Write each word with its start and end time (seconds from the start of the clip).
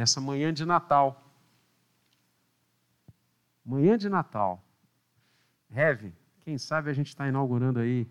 nessa 0.00 0.18
manhã 0.18 0.50
de 0.50 0.64
Natal. 0.64 1.30
Manhã 3.62 3.98
de 3.98 4.08
Natal. 4.08 4.64
Heve, 5.70 6.14
quem 6.40 6.56
sabe 6.56 6.88
a 6.88 6.94
gente 6.94 7.08
está 7.08 7.28
inaugurando 7.28 7.80
aí 7.80 8.08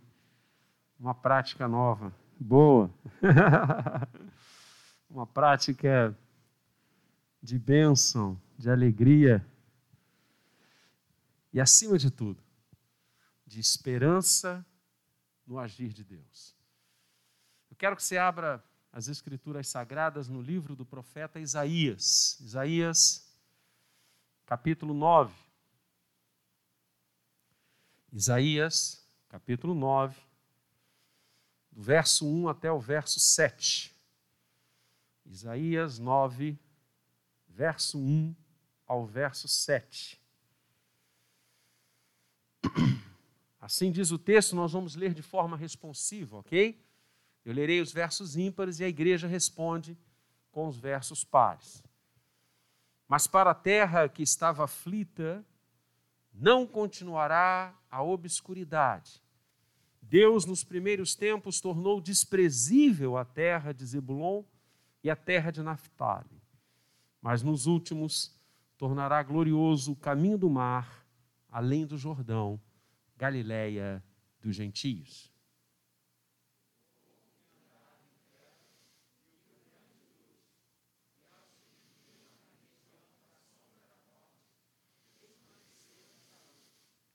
uma 0.99 1.15
prática 1.15 1.67
nova. 1.67 2.13
Boa. 2.39 2.93
uma 5.09 5.25
prática 5.25 6.15
de 7.41 7.57
bênção, 7.57 8.39
de 8.55 8.69
alegria 8.69 9.43
e, 11.51 11.59
acima 11.59 11.97
de 11.97 12.11
tudo, 12.11 12.43
de 13.47 13.59
esperança 13.59 14.63
no 15.43 15.57
agir 15.57 15.91
de 15.91 16.03
Deus. 16.03 16.55
Eu 17.67 17.75
quero 17.75 17.95
que 17.95 18.03
você 18.03 18.19
abra 18.19 18.63
as 18.91 19.07
Escrituras 19.07 19.67
Sagradas 19.67 20.27
no 20.27 20.41
livro 20.41 20.75
do 20.75 20.85
profeta 20.85 21.39
Isaías. 21.39 22.39
Isaías, 22.39 23.31
capítulo 24.45 24.93
9. 24.93 25.33
Isaías, 28.11 29.07
capítulo 29.27 29.75
9, 29.75 30.19
do 31.71 31.81
verso 31.81 32.25
1 32.25 32.49
até 32.49 32.71
o 32.71 32.79
verso 32.79 33.19
7. 33.19 33.95
Isaías 35.25 35.99
9, 35.99 36.57
verso 37.47 37.99
1 37.99 38.35
ao 38.87 39.05
verso 39.05 39.47
7. 39.47 40.19
Assim 43.61 43.91
diz 43.91 44.09
o 44.09 44.17
texto, 44.17 44.55
nós 44.55 44.71
vamos 44.71 44.95
ler 44.95 45.13
de 45.13 45.21
forma 45.21 45.55
responsiva, 45.55 46.37
ok? 46.37 46.88
Eu 47.49 47.55
lerei 47.55 47.81
os 47.81 47.91
versos 47.91 48.37
ímpares 48.37 48.79
e 48.79 48.83
a 48.83 48.87
igreja 48.87 49.27
responde 49.27 49.97
com 50.51 50.67
os 50.67 50.77
versos 50.77 51.23
pares. 51.23 51.83
Mas 53.07 53.25
para 53.25 53.49
a 53.49 53.55
terra 53.55 54.07
que 54.07 54.21
estava 54.21 54.65
aflita, 54.65 55.43
não 56.31 56.67
continuará 56.67 57.75
a 57.89 58.03
obscuridade. 58.03 59.19
Deus, 59.99 60.45
nos 60.45 60.63
primeiros 60.63 61.15
tempos, 61.15 61.59
tornou 61.59 61.99
desprezível 61.99 63.17
a 63.17 63.25
terra 63.25 63.73
de 63.73 63.83
Zebulon 63.83 64.43
e 65.03 65.09
a 65.09 65.15
terra 65.15 65.49
de 65.49 65.63
Naphtali. 65.63 66.43
Mas 67.19 67.41
nos 67.41 67.65
últimos, 67.65 68.31
tornará 68.77 69.23
glorioso 69.23 69.93
o 69.93 69.95
caminho 69.95 70.37
do 70.37 70.51
mar, 70.51 71.03
além 71.49 71.87
do 71.87 71.97
Jordão, 71.97 72.61
Galiléia 73.17 74.03
dos 74.39 74.55
gentios. 74.55 75.33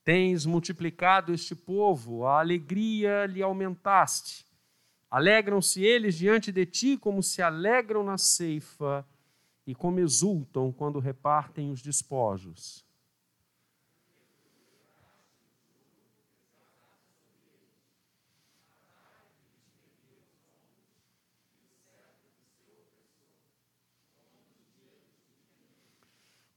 Tens 0.04 0.44
multiplicado 0.44 1.32
este 1.32 1.54
povo, 1.54 2.26
a 2.26 2.38
alegria 2.40 3.24
lhe 3.24 3.42
aumentaste. 3.42 4.44
Alegram-se 5.10 5.82
eles 5.82 6.14
diante 6.16 6.52
de 6.52 6.66
ti 6.66 6.98
como 6.98 7.22
se 7.22 7.40
alegram 7.40 8.04
na 8.04 8.18
ceifa 8.18 9.06
e 9.66 9.74
como 9.74 10.00
exultam 10.00 10.70
quando 10.70 10.98
repartem 10.98 11.70
os 11.70 11.80
despojos. 11.80 12.84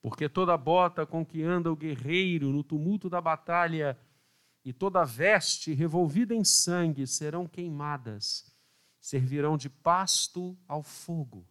Porque 0.07 0.29
toda 0.29 0.55
bota 0.55 1.05
com 1.05 1.25
que 1.25 1.43
anda 1.43 1.69
o 1.69 1.75
guerreiro 1.75 2.49
no 2.49 2.63
tumulto 2.63 3.09
da 3.09 3.19
batalha 3.19 3.99
e 4.63 4.71
toda 4.71 5.03
veste 5.03 5.73
revolvida 5.73 6.33
em 6.33 6.45
sangue 6.45 7.05
serão 7.05 7.45
queimadas, 7.45 8.55
servirão 9.01 9.57
de 9.57 9.69
pasto 9.69 10.57
ao 10.65 10.81
fogo. 10.81 11.45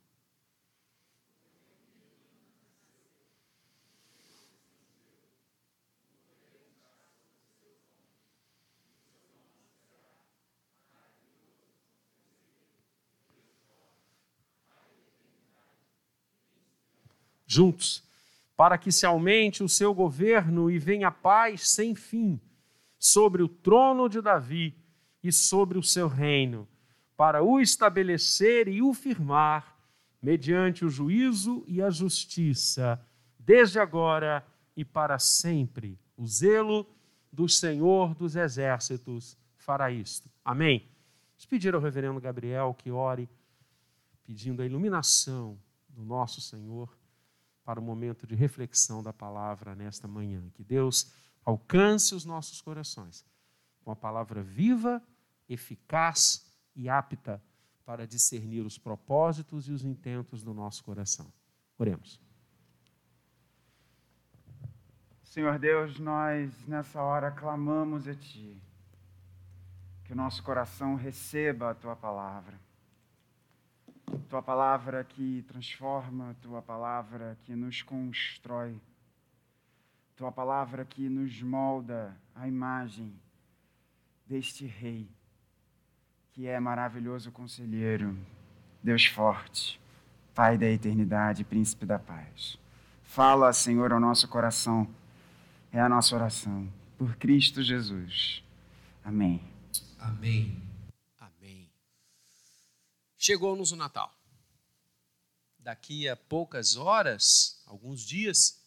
Juntos 17.46 18.02
para 18.56 18.78
que 18.78 18.90
se 18.90 19.04
aumente 19.04 19.62
o 19.62 19.68
seu 19.68 19.92
governo 19.92 20.70
e 20.70 20.78
venha 20.78 21.10
paz 21.10 21.68
sem 21.68 21.94
fim 21.94 22.40
sobre 22.98 23.42
o 23.42 23.48
trono 23.48 24.08
de 24.08 24.20
Davi 24.22 24.74
e 25.22 25.30
sobre 25.30 25.78
o 25.78 25.82
seu 25.82 26.08
reino, 26.08 26.66
para 27.16 27.42
o 27.42 27.60
estabelecer 27.60 28.68
e 28.68 28.80
o 28.80 28.94
firmar 28.94 29.76
mediante 30.22 30.84
o 30.84 30.88
juízo 30.88 31.64
e 31.68 31.82
a 31.82 31.90
justiça, 31.90 33.00
desde 33.38 33.78
agora 33.78 34.44
e 34.76 34.84
para 34.84 35.18
sempre. 35.18 35.98
O 36.16 36.26
zelo 36.26 36.86
do 37.30 37.48
Senhor 37.48 38.14
dos 38.14 38.34
exércitos 38.34 39.36
fará 39.56 39.90
isto. 39.90 40.30
Amém. 40.44 40.88
Vamos 41.34 41.46
pedir 41.46 41.74
ao 41.74 41.80
reverendo 41.80 42.20
Gabriel 42.20 42.74
que 42.74 42.90
ore, 42.90 43.28
pedindo 44.24 44.62
a 44.62 44.66
iluminação 44.66 45.58
do 45.88 46.02
nosso 46.02 46.40
Senhor 46.40 46.95
para 47.66 47.80
o 47.80 47.82
momento 47.82 48.28
de 48.28 48.36
reflexão 48.36 49.02
da 49.02 49.12
palavra 49.12 49.74
nesta 49.74 50.06
manhã. 50.06 50.48
Que 50.54 50.62
Deus 50.62 51.12
alcance 51.44 52.14
os 52.14 52.24
nossos 52.24 52.62
corações 52.62 53.26
com 53.80 53.90
a 53.90 53.96
palavra 53.96 54.40
viva, 54.40 55.02
eficaz 55.48 56.46
e 56.76 56.88
apta 56.88 57.42
para 57.84 58.06
discernir 58.06 58.60
os 58.60 58.78
propósitos 58.78 59.66
e 59.66 59.72
os 59.72 59.84
intentos 59.84 60.44
do 60.44 60.54
nosso 60.54 60.84
coração. 60.84 61.32
Oremos. 61.76 62.20
Senhor 65.24 65.58
Deus, 65.58 65.98
nós 65.98 66.52
nessa 66.68 67.02
hora 67.02 67.32
clamamos 67.32 68.06
a 68.06 68.14
Ti, 68.14 68.62
que 70.04 70.12
o 70.12 70.16
nosso 70.16 70.40
coração 70.42 70.94
receba 70.94 71.70
a 71.70 71.74
Tua 71.74 71.96
palavra 71.96 72.65
tua 74.28 74.42
palavra 74.42 75.04
que 75.04 75.44
transforma, 75.48 76.36
tua 76.42 76.62
palavra 76.62 77.36
que 77.44 77.54
nos 77.54 77.82
constrói, 77.82 78.80
tua 80.16 80.32
palavra 80.32 80.84
que 80.84 81.08
nos 81.08 81.42
molda 81.42 82.16
a 82.34 82.48
imagem 82.48 83.12
deste 84.26 84.66
Rei, 84.66 85.08
que 86.32 86.46
é 86.46 86.58
maravilhoso 86.58 87.30
conselheiro, 87.30 88.16
Deus 88.82 89.06
forte, 89.06 89.80
Pai 90.34 90.58
da 90.58 90.66
eternidade, 90.66 91.44
Príncipe 91.44 91.86
da 91.86 91.98
paz. 91.98 92.58
Fala, 93.02 93.52
Senhor, 93.52 93.92
ao 93.92 94.00
nosso 94.00 94.28
coração, 94.28 94.86
é 95.72 95.80
a 95.80 95.88
nossa 95.88 96.14
oração, 96.14 96.68
por 96.98 97.16
Cristo 97.16 97.62
Jesus. 97.62 98.44
Amém. 99.04 99.40
Amém. 99.98 100.65
Chegou-nos 103.18 103.72
o 103.72 103.76
Natal. 103.76 104.14
Daqui 105.58 106.08
a 106.08 106.16
poucas 106.16 106.76
horas, 106.76 107.62
alguns 107.66 108.02
dias, 108.02 108.62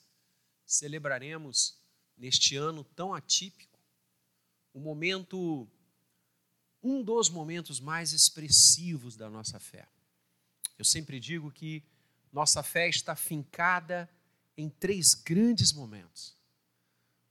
celebraremos 0.65 1.77
neste 2.17 2.55
ano 2.55 2.83
tão 2.83 3.13
atípico 3.13 3.79
o 4.73 4.79
momento 4.79 5.67
um 6.81 7.03
dos 7.03 7.29
momentos 7.29 7.79
mais 7.79 8.13
expressivos 8.13 9.15
da 9.17 9.29
nossa 9.29 9.59
fé. 9.59 9.87
Eu 10.77 10.85
sempre 10.85 11.19
digo 11.19 11.51
que 11.51 11.83
nossa 12.31 12.63
fé 12.63 12.87
está 12.87 13.15
fincada 13.15 14.09
em 14.55 14.69
três 14.69 15.13
grandes 15.13 15.73
momentos. 15.73 16.37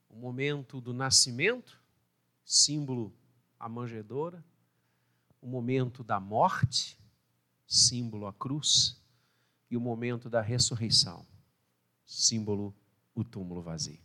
O 0.07 0.15
momento 0.15 0.79
do 0.79 0.93
nascimento, 0.93 1.81
símbolo 2.45 3.11
a 3.59 3.67
o 5.41 5.47
momento 5.47 6.03
da 6.03 6.19
morte, 6.19 6.98
símbolo 7.69 8.25
a 8.25 8.33
cruz, 8.33 8.99
e 9.69 9.77
o 9.77 9.79
momento 9.79 10.27
da 10.29 10.41
ressurreição, 10.41 11.25
símbolo 12.03 12.75
o 13.13 13.23
túmulo 13.23 13.61
vazio. 13.61 14.01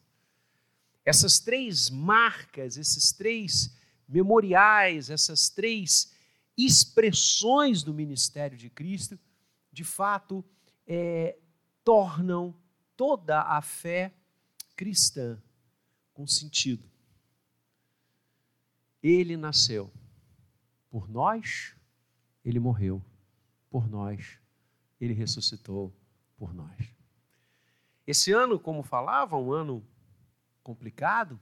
Essas 1.02 1.40
três 1.40 1.88
marcas, 1.88 2.76
esses 2.76 3.10
três 3.12 3.74
memoriais, 4.06 5.08
essas 5.08 5.48
três 5.48 6.12
expressões 6.56 7.82
do 7.82 7.94
ministério 7.94 8.58
de 8.58 8.68
Cristo, 8.68 9.18
de 9.72 9.82
fato, 9.82 10.44
é, 10.86 11.38
tornam 11.82 12.54
toda 12.94 13.40
a 13.40 13.62
fé 13.62 14.12
cristã 14.76 15.42
com 16.12 16.26
sentido. 16.26 16.88
Ele 19.02 19.36
nasceu 19.36 19.90
por 20.90 21.08
nós, 21.08 21.74
ele 22.44 22.58
morreu 22.58 23.02
por 23.74 23.88
nós, 23.88 24.38
ele 25.00 25.12
ressuscitou 25.12 25.92
por 26.36 26.54
nós. 26.54 26.94
Esse 28.06 28.30
ano, 28.30 28.56
como 28.56 28.84
falava, 28.84 29.36
um 29.36 29.50
ano 29.50 29.84
complicado, 30.62 31.40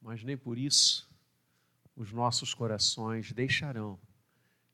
mas 0.00 0.22
nem 0.22 0.36
por 0.36 0.56
isso 0.56 1.10
os 1.96 2.12
nossos 2.12 2.54
corações 2.54 3.32
deixarão 3.32 3.98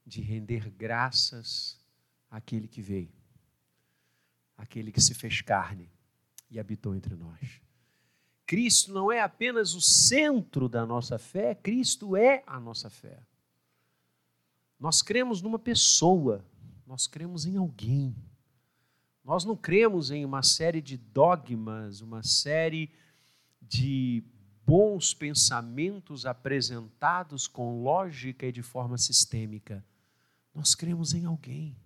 de 0.04 0.20
render 0.20 0.68
graças 0.68 1.80
àquele 2.30 2.68
que 2.68 2.82
veio, 2.82 3.14
aquele 4.54 4.92
que 4.92 5.00
se 5.00 5.14
fez 5.14 5.40
carne 5.40 5.90
e 6.50 6.60
habitou 6.60 6.94
entre 6.94 7.16
nós. 7.16 7.62
Cristo 8.44 8.92
não 8.92 9.10
é 9.10 9.22
apenas 9.22 9.72
o 9.72 9.80
centro 9.80 10.68
da 10.68 10.84
nossa 10.84 11.18
fé, 11.18 11.54
Cristo 11.54 12.14
é 12.14 12.44
a 12.46 12.60
nossa 12.60 12.90
fé. 12.90 13.18
Nós 14.82 15.00
cremos 15.00 15.40
numa 15.40 15.60
pessoa, 15.60 16.44
nós 16.84 17.06
cremos 17.06 17.46
em 17.46 17.56
alguém. 17.56 18.16
Nós 19.22 19.44
não 19.44 19.56
cremos 19.56 20.10
em 20.10 20.24
uma 20.24 20.42
série 20.42 20.82
de 20.82 20.96
dogmas, 20.96 22.00
uma 22.00 22.24
série 22.24 22.90
de 23.60 24.24
bons 24.66 25.14
pensamentos 25.14 26.26
apresentados 26.26 27.46
com 27.46 27.80
lógica 27.80 28.44
e 28.44 28.50
de 28.50 28.60
forma 28.60 28.98
sistêmica. 28.98 29.86
Nós 30.52 30.74
cremos 30.74 31.14
em 31.14 31.26
alguém. 31.26 31.76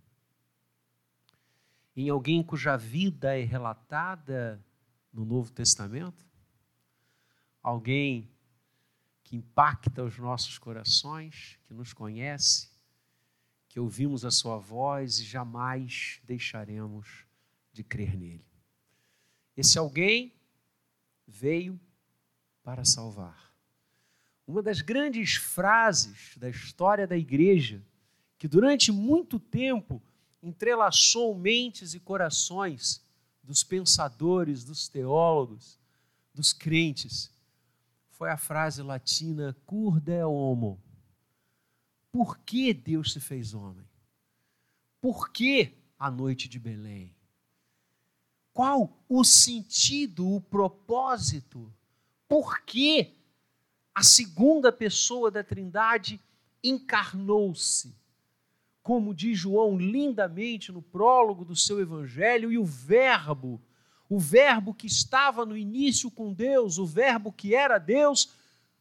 Em 1.94 2.08
alguém 2.08 2.42
cuja 2.42 2.78
vida 2.78 3.38
é 3.38 3.44
relatada 3.44 4.58
no 5.12 5.26
Novo 5.26 5.52
Testamento. 5.52 6.24
Alguém 7.62 8.30
que 9.22 9.36
impacta 9.36 10.02
os 10.02 10.16
nossos 10.16 10.56
corações, 10.56 11.58
que 11.64 11.74
nos 11.74 11.92
conhece, 11.92 12.74
que 13.76 13.80
ouvimos 13.80 14.24
a 14.24 14.30
sua 14.30 14.56
voz 14.56 15.18
e 15.18 15.24
jamais 15.24 16.18
deixaremos 16.24 17.26
de 17.74 17.84
crer 17.84 18.16
nele. 18.16 18.46
Esse 19.54 19.78
alguém 19.78 20.32
veio 21.28 21.78
para 22.62 22.86
salvar. 22.86 23.54
Uma 24.46 24.62
das 24.62 24.80
grandes 24.80 25.34
frases 25.34 26.38
da 26.38 26.48
história 26.48 27.06
da 27.06 27.18
igreja, 27.18 27.84
que 28.38 28.48
durante 28.48 28.90
muito 28.90 29.38
tempo 29.38 30.02
entrelaçou 30.42 31.36
mentes 31.36 31.92
e 31.92 32.00
corações 32.00 33.04
dos 33.42 33.62
pensadores, 33.62 34.64
dos 34.64 34.88
teólogos, 34.88 35.78
dos 36.32 36.54
crentes, 36.54 37.30
foi 38.08 38.30
a 38.30 38.38
frase 38.38 38.80
latina 38.80 39.54
cur 39.66 40.00
de 40.00 40.24
homo. 40.24 40.82
Por 42.16 42.38
que 42.38 42.72
Deus 42.72 43.12
se 43.12 43.20
fez 43.20 43.52
homem? 43.52 43.86
Por 45.02 45.28
que 45.30 45.74
a 45.98 46.10
noite 46.10 46.48
de 46.48 46.58
Belém? 46.58 47.14
Qual 48.54 49.04
o 49.06 49.22
sentido, 49.22 50.26
o 50.34 50.40
propósito 50.40 51.70
por 52.26 52.62
que 52.62 53.12
a 53.94 54.02
segunda 54.02 54.72
pessoa 54.72 55.30
da 55.30 55.44
Trindade 55.44 56.18
encarnou-se. 56.64 57.94
Como 58.82 59.14
diz 59.14 59.38
João 59.38 59.76
lindamente 59.76 60.72
no 60.72 60.80
prólogo 60.80 61.44
do 61.44 61.54
seu 61.54 61.82
evangelho, 61.82 62.50
e 62.50 62.56
o 62.56 62.64
Verbo, 62.64 63.60
o 64.08 64.18
Verbo 64.18 64.72
que 64.72 64.86
estava 64.86 65.44
no 65.44 65.54
início 65.54 66.10
com 66.10 66.32
Deus, 66.32 66.78
o 66.78 66.86
Verbo 66.86 67.30
que 67.30 67.54
era 67.54 67.76
Deus, 67.76 68.32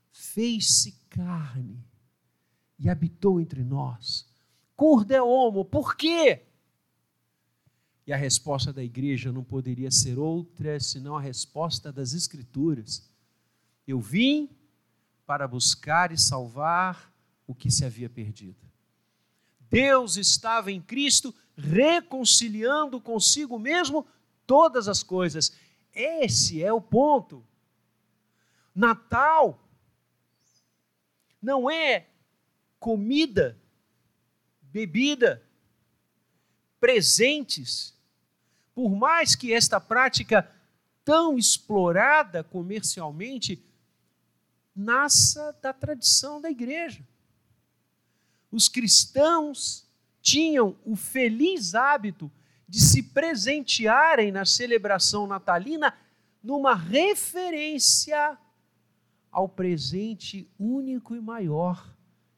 fez-se 0.09 0.93
carne 1.09 1.83
e 2.77 2.89
habitou 2.89 3.39
entre 3.39 3.63
nós. 3.63 4.27
Cur 4.75 5.05
de 5.05 5.19
homo, 5.19 5.63
por 5.63 5.95
quê? 5.95 6.43
E 8.05 8.13
a 8.13 8.17
resposta 8.17 8.71
da 8.71 8.83
igreja 8.83 9.31
não 9.31 9.43
poderia 9.43 9.89
ser 9.89 10.19
outra 10.19 10.79
senão 10.79 11.15
a 11.15 11.21
resposta 11.21 11.91
das 11.91 12.13
Escrituras. 12.13 13.09
Eu 13.87 13.99
vim 13.99 14.49
para 15.25 15.47
buscar 15.47 16.11
e 16.11 16.17
salvar 16.17 17.11
o 17.47 17.55
que 17.55 17.71
se 17.71 17.83
havia 17.83 18.09
perdido. 18.09 18.65
Deus 19.69 20.17
estava 20.17 20.71
em 20.71 20.81
Cristo 20.81 21.33
reconciliando 21.57 23.01
consigo 23.01 23.57
mesmo 23.57 24.05
todas 24.45 24.87
as 24.87 25.01
coisas. 25.01 25.51
Esse 25.93 26.63
é 26.63 26.71
o 26.71 26.81
ponto. 26.81 27.43
Natal 28.73 29.59
não 31.41 31.69
é 31.69 32.07
comida, 32.79 33.57
bebida, 34.61 35.41
presentes. 36.79 37.93
Por 38.73 38.95
mais 38.95 39.35
que 39.35 39.53
esta 39.53 39.79
prática 39.79 40.51
tão 41.03 41.37
explorada 41.37 42.43
comercialmente 42.43 43.63
nasça 44.75 45.55
da 45.61 45.71
tradição 45.71 46.41
da 46.41 46.49
igreja. 46.49 47.07
Os 48.51 48.67
cristãos 48.67 49.87
tinham 50.21 50.75
o 50.83 50.95
feliz 50.95 51.75
hábito 51.75 52.29
de 52.67 52.81
se 52.81 53.03
presentearem 53.03 54.31
na 54.31 54.43
celebração 54.43 55.27
natalina 55.27 55.95
numa 56.43 56.73
referência 56.73 58.37
ao 59.31 59.47
presente 59.47 60.49
único 60.57 61.15
e 61.15 61.21
maior 61.21 61.94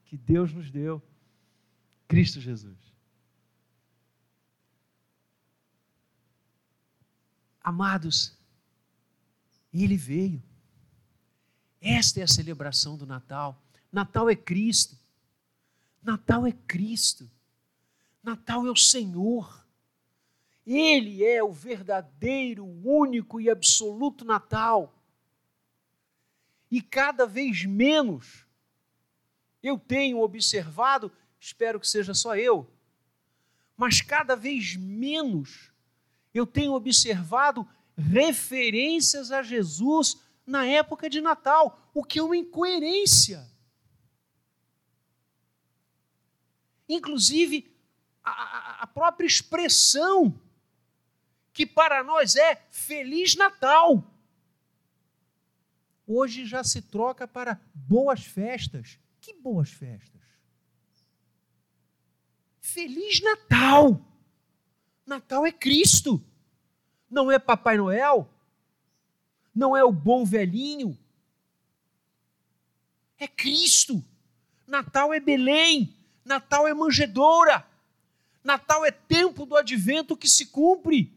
que 0.08 0.16
Deus 0.16 0.54
nos 0.54 0.72
deu, 0.72 1.02
Cristo 2.08 2.40
Jesus. 2.40 2.78
Amados, 7.62 8.34
Ele 9.74 9.98
veio. 9.98 10.42
Esta 11.82 12.22
é 12.22 12.24
a 12.24 12.28
celebração 12.28 12.98
do 12.98 13.06
Natal. 13.06 13.62
Natal 13.92 14.30
é 14.30 14.36
Cristo. 14.36 14.98
Natal 16.02 16.48
é 16.48 16.54
Cristo. 16.54 17.30
Natal 18.24 18.66
é 18.66 18.72
o 18.72 18.76
Senhor. 18.78 19.68
Ele 20.66 21.26
é 21.26 21.44
o 21.44 21.52
verdadeiro, 21.52 22.66
único 22.66 23.42
e 23.42 23.50
absoluto 23.50 24.24
Natal. 24.24 24.98
E 26.72 26.82
cada 26.82 27.28
vez 27.28 27.66
menos 27.66 28.47
eu 29.62 29.78
tenho 29.78 30.20
observado, 30.20 31.12
espero 31.40 31.80
que 31.80 31.88
seja 31.88 32.14
só 32.14 32.36
eu, 32.36 32.70
mas 33.76 34.02
cada 34.02 34.36
vez 34.36 34.76
menos 34.76 35.72
eu 36.34 36.46
tenho 36.46 36.74
observado 36.74 37.68
referências 37.96 39.32
a 39.32 39.42
Jesus 39.42 40.22
na 40.46 40.66
época 40.66 41.10
de 41.10 41.20
Natal, 41.20 41.90
o 41.94 42.04
que 42.04 42.20
é 42.20 42.24
uma 42.24 42.38
incoerência. 42.38 43.46
Inclusive, 46.88 47.70
a, 48.24 48.84
a 48.84 48.88
própria 48.88 49.28
expressão 49.28 50.40
que 51.52 51.66
para 51.66 52.04
nós 52.04 52.36
é 52.36 52.56
Feliz 52.70 53.36
Natal. 53.36 54.04
Hoje 56.06 56.46
já 56.46 56.64
se 56.64 56.82
troca 56.82 57.28
para 57.28 57.60
boas 57.74 58.24
festas. 58.24 59.00
Que 59.28 59.34
boas 59.34 59.70
festas? 59.70 60.22
Feliz 62.62 63.20
Natal! 63.22 64.00
Natal 65.06 65.46
é 65.46 65.52
Cristo, 65.52 66.24
não 67.10 67.30
é 67.30 67.38
Papai 67.38 67.76
Noel, 67.76 68.34
não 69.54 69.76
é 69.76 69.84
o 69.84 69.92
bom 69.92 70.24
velhinho, 70.24 70.98
é 73.20 73.28
Cristo. 73.28 74.02
Natal 74.66 75.14
é 75.14 75.20
Belém, 75.20 75.94
Natal 76.24 76.66
é 76.66 76.74
manjedoura, 76.74 77.68
Natal 78.42 78.86
é 78.86 78.92
tempo 78.92 79.46
do 79.46 79.58
advento 79.58 80.16
que 80.16 80.30
se 80.30 80.46
cumpre. 80.46 81.14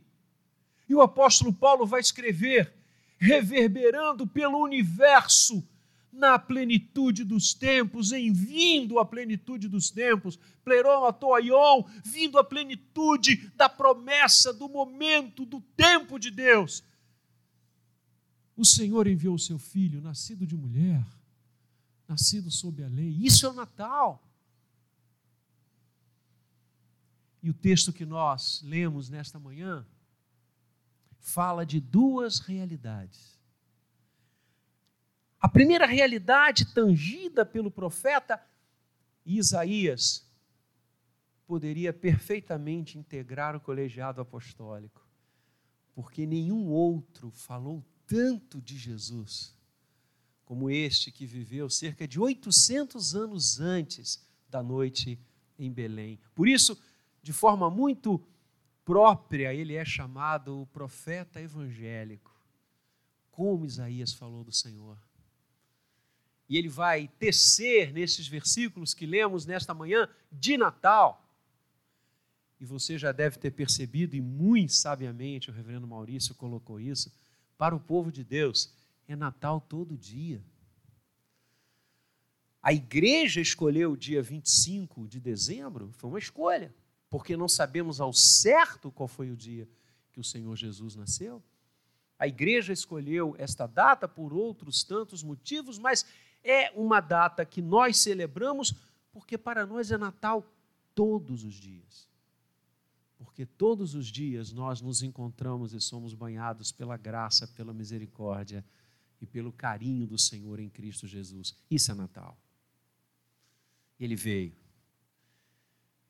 E 0.88 0.96
o 0.96 1.00
apóstolo 1.00 1.52
Paulo 1.52 1.86
vai 1.86 2.00
escrever, 2.00 2.74
reverberando 3.18 4.26
pelo 4.26 4.58
universo, 4.58 5.64
na 6.12 6.38
plenitude 6.38 7.24
dos 7.24 7.54
tempos, 7.54 8.12
em 8.12 8.32
vindo 8.32 8.98
à 8.98 9.04
plenitude 9.04 9.68
dos 9.68 9.90
tempos, 9.90 10.38
pleroma 10.64 11.12
toion, 11.12 11.84
vindo 12.04 12.38
à 12.38 12.44
plenitude 12.44 13.50
da 13.56 13.68
promessa, 13.68 14.52
do 14.52 14.68
momento, 14.68 15.44
do 15.44 15.60
tempo 15.60 16.18
de 16.18 16.30
Deus 16.30 16.82
o 18.60 18.64
Senhor 18.64 19.06
enviou 19.06 19.36
o 19.36 19.38
seu 19.38 19.58
filho, 19.58 20.02
nascido 20.02 20.46
de 20.46 20.54
mulher, 20.54 21.02
nascido 22.06 22.50
sob 22.50 22.84
a 22.84 22.88
lei. 22.88 23.16
Isso 23.18 23.46
é 23.46 23.48
o 23.48 23.54
Natal. 23.54 24.22
E 27.42 27.48
o 27.48 27.54
texto 27.54 27.90
que 27.90 28.04
nós 28.04 28.60
lemos 28.62 29.08
nesta 29.08 29.38
manhã 29.38 29.86
fala 31.18 31.64
de 31.64 31.80
duas 31.80 32.38
realidades. 32.40 33.39
A 35.40 35.49
primeira 35.49 35.87
realidade 35.87 36.66
tangida 36.75 37.44
pelo 37.47 37.70
profeta 37.70 38.40
Isaías, 39.25 40.28
poderia 41.47 41.92
perfeitamente 41.92 42.99
integrar 42.99 43.56
o 43.56 43.61
colegiado 43.61 44.20
apostólico, 44.20 45.06
porque 45.94 46.26
nenhum 46.26 46.68
outro 46.68 47.30
falou 47.30 47.85
tanto 48.06 48.61
de 48.61 48.78
Jesus 48.78 49.54
como 50.44 50.70
este 50.70 51.12
que 51.12 51.26
viveu 51.26 51.68
cerca 51.70 52.09
de 52.09 52.18
800 52.18 53.14
anos 53.14 53.61
antes 53.61 54.26
da 54.49 54.62
noite 54.62 55.18
em 55.59 55.70
Belém. 55.70 56.18
Por 56.35 56.49
isso, 56.49 56.80
de 57.23 57.32
forma 57.32 57.70
muito 57.70 58.25
própria, 58.85 59.54
ele 59.54 59.75
é 59.75 59.85
chamado 59.85 60.62
o 60.62 60.66
profeta 60.66 61.40
evangélico, 61.40 62.35
como 63.30 63.66
Isaías 63.66 64.12
falou 64.12 64.42
do 64.42 64.52
Senhor. 64.52 64.99
E 66.50 66.59
ele 66.59 66.69
vai 66.69 67.07
tecer 67.07 67.92
nesses 67.92 68.26
versículos 68.26 68.92
que 68.92 69.07
lemos 69.07 69.47
nesta 69.47 69.73
manhã 69.73 70.09
de 70.33 70.59
Natal. 70.59 71.25
E 72.59 72.64
você 72.64 72.99
já 72.99 73.12
deve 73.12 73.38
ter 73.38 73.52
percebido, 73.52 74.16
e 74.16 74.21
muito 74.21 74.73
sabiamente 74.73 75.49
o 75.49 75.52
reverendo 75.52 75.87
Maurício 75.87 76.35
colocou 76.35 76.80
isso, 76.80 77.14
para 77.57 77.75
o 77.75 77.78
povo 77.78 78.11
de 78.11 78.25
Deus, 78.25 78.75
é 79.07 79.14
Natal 79.14 79.61
todo 79.61 79.97
dia. 79.97 80.42
A 82.61 82.73
igreja 82.73 83.40
escolheu 83.40 83.92
o 83.92 83.97
dia 83.97 84.21
25 84.21 85.07
de 85.07 85.21
dezembro, 85.21 85.92
foi 85.92 86.11
uma 86.11 86.19
escolha, 86.19 86.75
porque 87.09 87.37
não 87.37 87.49
sabemos 87.49 88.00
ao 88.00 88.12
certo 88.12 88.90
qual 88.90 89.07
foi 89.07 89.30
o 89.30 89.37
dia 89.37 89.69
que 90.12 90.19
o 90.19 90.25
Senhor 90.25 90.57
Jesus 90.57 90.97
nasceu. 90.97 91.40
A 92.19 92.26
igreja 92.26 92.73
escolheu 92.73 93.37
esta 93.38 93.66
data 93.66 94.09
por 94.09 94.35
outros 94.35 94.83
tantos 94.83 95.23
motivos, 95.23 95.78
mas 95.78 96.04
é 96.42 96.70
uma 96.73 97.00
data 97.00 97.44
que 97.44 97.61
nós 97.61 97.99
celebramos 97.99 98.75
porque 99.12 99.37
para 99.37 99.66
nós 99.66 99.90
é 99.90 99.99
Natal 99.99 100.44
todos 100.94 101.44
os 101.44 101.54
dias. 101.54 102.09
Porque 103.18 103.44
todos 103.44 103.94
os 103.94 104.06
dias 104.06 104.52
nós 104.52 104.80
nos 104.80 105.02
encontramos 105.02 105.75
e 105.75 105.80
somos 105.80 106.14
banhados 106.14 106.73
pela 106.73 106.97
graça, 106.97 107.47
pela 107.49 107.75
misericórdia 107.75 108.64
e 109.20 109.26
pelo 109.26 109.52
carinho 109.52 110.06
do 110.06 110.18
Senhor 110.18 110.59
em 110.61 110.68
Cristo 110.68 111.06
Jesus. 111.06 111.54
Isso 111.70 111.90
é 111.92 111.94
Natal 111.94 112.37
ele 114.00 114.16
veio. 114.16 114.56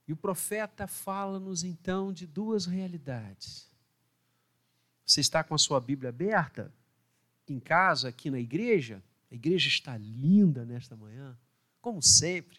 E 0.06 0.12
o 0.12 0.16
profeta 0.16 0.86
fala-nos 0.86 1.64
então 1.64 2.12
de 2.12 2.26
duas 2.26 2.66
realidades. 2.66 3.70
Você 5.04 5.20
está 5.20 5.42
com 5.42 5.54
a 5.54 5.58
sua 5.58 5.80
Bíblia 5.80 6.10
aberta? 6.10 6.72
Em 7.48 7.58
casa, 7.58 8.08
aqui 8.08 8.30
na 8.30 8.38
igreja? 8.38 9.02
A 9.30 9.34
igreja 9.34 9.68
está 9.68 9.96
linda 9.96 10.64
nesta 10.64 10.96
manhã, 10.96 11.38
como 11.80 12.02
sempre. 12.02 12.58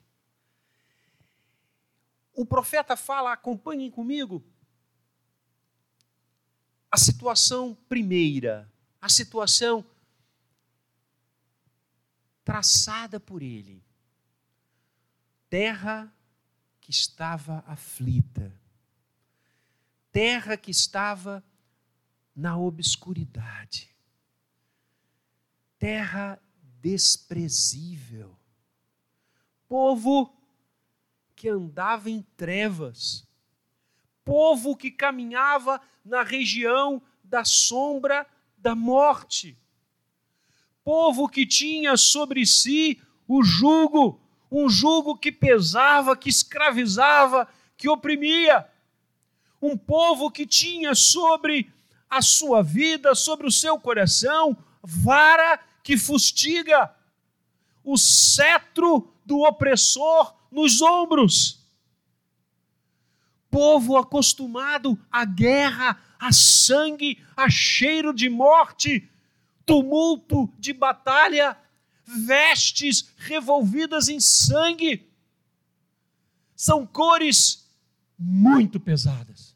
O 2.34 2.46
profeta 2.46 2.96
fala, 2.96 3.34
acompanhem 3.34 3.92
comigo, 3.92 4.44
a 6.90 6.98
situação 6.98 7.75
primeira, 7.90 8.72
a 9.01 9.10
situação 9.10 9.86
traçada 12.44 13.20
por 13.20 13.42
ele. 13.42 13.84
Terra 15.50 16.13
que 16.80 16.92
estava 16.92 17.63
aflita, 17.68 18.58
terra 20.12 20.56
que 20.56 20.72
estava 20.72 21.44
na 22.34 22.58
obscuridade, 22.58 23.94
terra 25.78 26.42
desprezível, 26.82 28.36
povo 29.68 30.34
que 31.36 31.48
andava 31.48 32.10
em 32.10 32.22
trevas, 32.36 33.28
povo 34.26 34.76
que 34.76 34.92
caminhava 34.92 35.82
na 36.04 36.24
região 36.24 37.02
da 37.24 37.46
sombra 37.46 38.28
da 38.58 38.76
morte, 38.76 39.58
povo 40.84 41.30
que 41.30 41.46
tinha 41.46 41.96
sobre 41.96 42.46
si 42.46 43.02
o 43.28 43.44
jugo 43.44 44.22
um 44.52 44.70
jugo 44.70 45.16
que 45.16 45.32
pesava, 45.32 46.16
que 46.18 46.30
escravizava, 46.30 47.48
que 47.78 47.88
oprimia. 47.88 48.68
Um 49.62 49.78
povo 49.78 50.30
que 50.30 50.46
tinha 50.46 50.94
sobre 50.94 51.72
a 52.10 52.22
sua 52.22 52.62
vida, 52.62 53.16
sobre 53.16 53.48
o 53.48 53.52
seu 53.52 53.80
coração, 53.80 54.58
vara 54.84 55.58
que 55.84 55.98
fustiga, 55.98 56.94
o 57.84 57.98
cetro 57.98 59.14
do 59.26 59.40
opressor 59.42 60.36
nos 60.52 60.82
ombros. 60.82 61.60
Povo 63.50 63.98
acostumado 63.98 65.00
à 65.12 65.26
guerra, 65.26 66.02
a 66.20 66.32
sangue, 66.32 67.22
a 67.36 67.50
cheiro 67.50 68.14
de 68.14 68.30
morte, 68.30 69.10
tumulto 69.66 70.52
de 70.58 70.74
batalha, 70.74 71.58
vestes 72.06 73.12
revolvidas 73.18 74.08
em 74.08 74.20
sangue. 74.20 75.10
São 76.56 76.86
cores 76.86 77.68
muito 78.18 78.80
pesadas. 78.80 79.56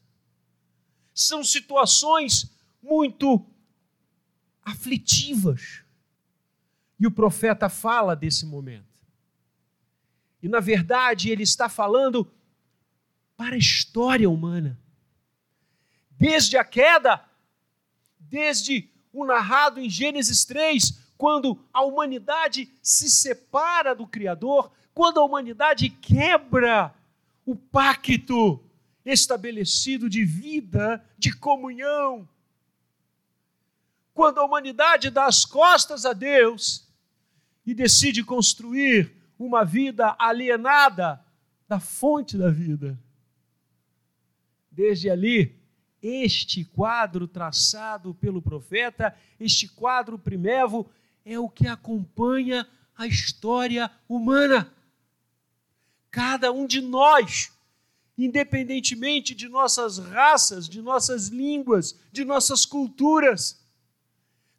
São 1.14 1.44
situações 1.44 2.50
muito 2.82 3.46
aflitivas. 4.62 5.85
E 6.98 7.06
o 7.06 7.10
profeta 7.10 7.68
fala 7.68 8.16
desse 8.16 8.46
momento. 8.46 8.96
E 10.42 10.48
na 10.48 10.60
verdade 10.60 11.30
ele 11.30 11.42
está 11.42 11.68
falando 11.68 12.30
para 13.36 13.54
a 13.54 13.58
história 13.58 14.28
humana. 14.28 14.78
Desde 16.10 16.56
a 16.56 16.64
queda, 16.64 17.22
desde 18.18 18.88
o 19.12 19.24
narrado 19.24 19.80
em 19.80 19.90
Gênesis 19.90 20.44
3, 20.44 21.06
quando 21.18 21.58
a 21.72 21.82
humanidade 21.82 22.72
se 22.82 23.10
separa 23.10 23.94
do 23.94 24.06
Criador, 24.06 24.70
quando 24.94 25.20
a 25.20 25.24
humanidade 25.24 25.90
quebra 25.90 26.94
o 27.44 27.54
pacto 27.54 28.62
estabelecido 29.04 30.08
de 30.08 30.24
vida, 30.24 31.04
de 31.18 31.32
comunhão, 31.36 32.28
quando 34.12 34.38
a 34.38 34.44
humanidade 34.44 35.10
dá 35.10 35.26
as 35.26 35.44
costas 35.44 36.06
a 36.06 36.12
Deus 36.12 36.85
e 37.66 37.74
decide 37.74 38.22
construir 38.22 39.12
uma 39.38 39.64
vida 39.64 40.14
alienada 40.18 41.22
da 41.68 41.80
fonte 41.80 42.38
da 42.38 42.48
vida. 42.48 42.98
Desde 44.70 45.10
ali, 45.10 45.58
este 46.00 46.64
quadro 46.64 47.26
traçado 47.26 48.14
pelo 48.14 48.40
profeta, 48.40 49.16
este 49.40 49.68
quadro 49.68 50.18
primevo, 50.18 50.88
é 51.24 51.38
o 51.38 51.48
que 51.48 51.66
acompanha 51.66 52.66
a 52.96 53.06
história 53.06 53.90
humana. 54.08 54.72
Cada 56.10 56.52
um 56.52 56.66
de 56.66 56.80
nós, 56.80 57.52
independentemente 58.16 59.34
de 59.34 59.48
nossas 59.48 59.98
raças, 59.98 60.68
de 60.68 60.80
nossas 60.80 61.28
línguas, 61.28 61.98
de 62.12 62.24
nossas 62.24 62.64
culturas, 62.64 63.65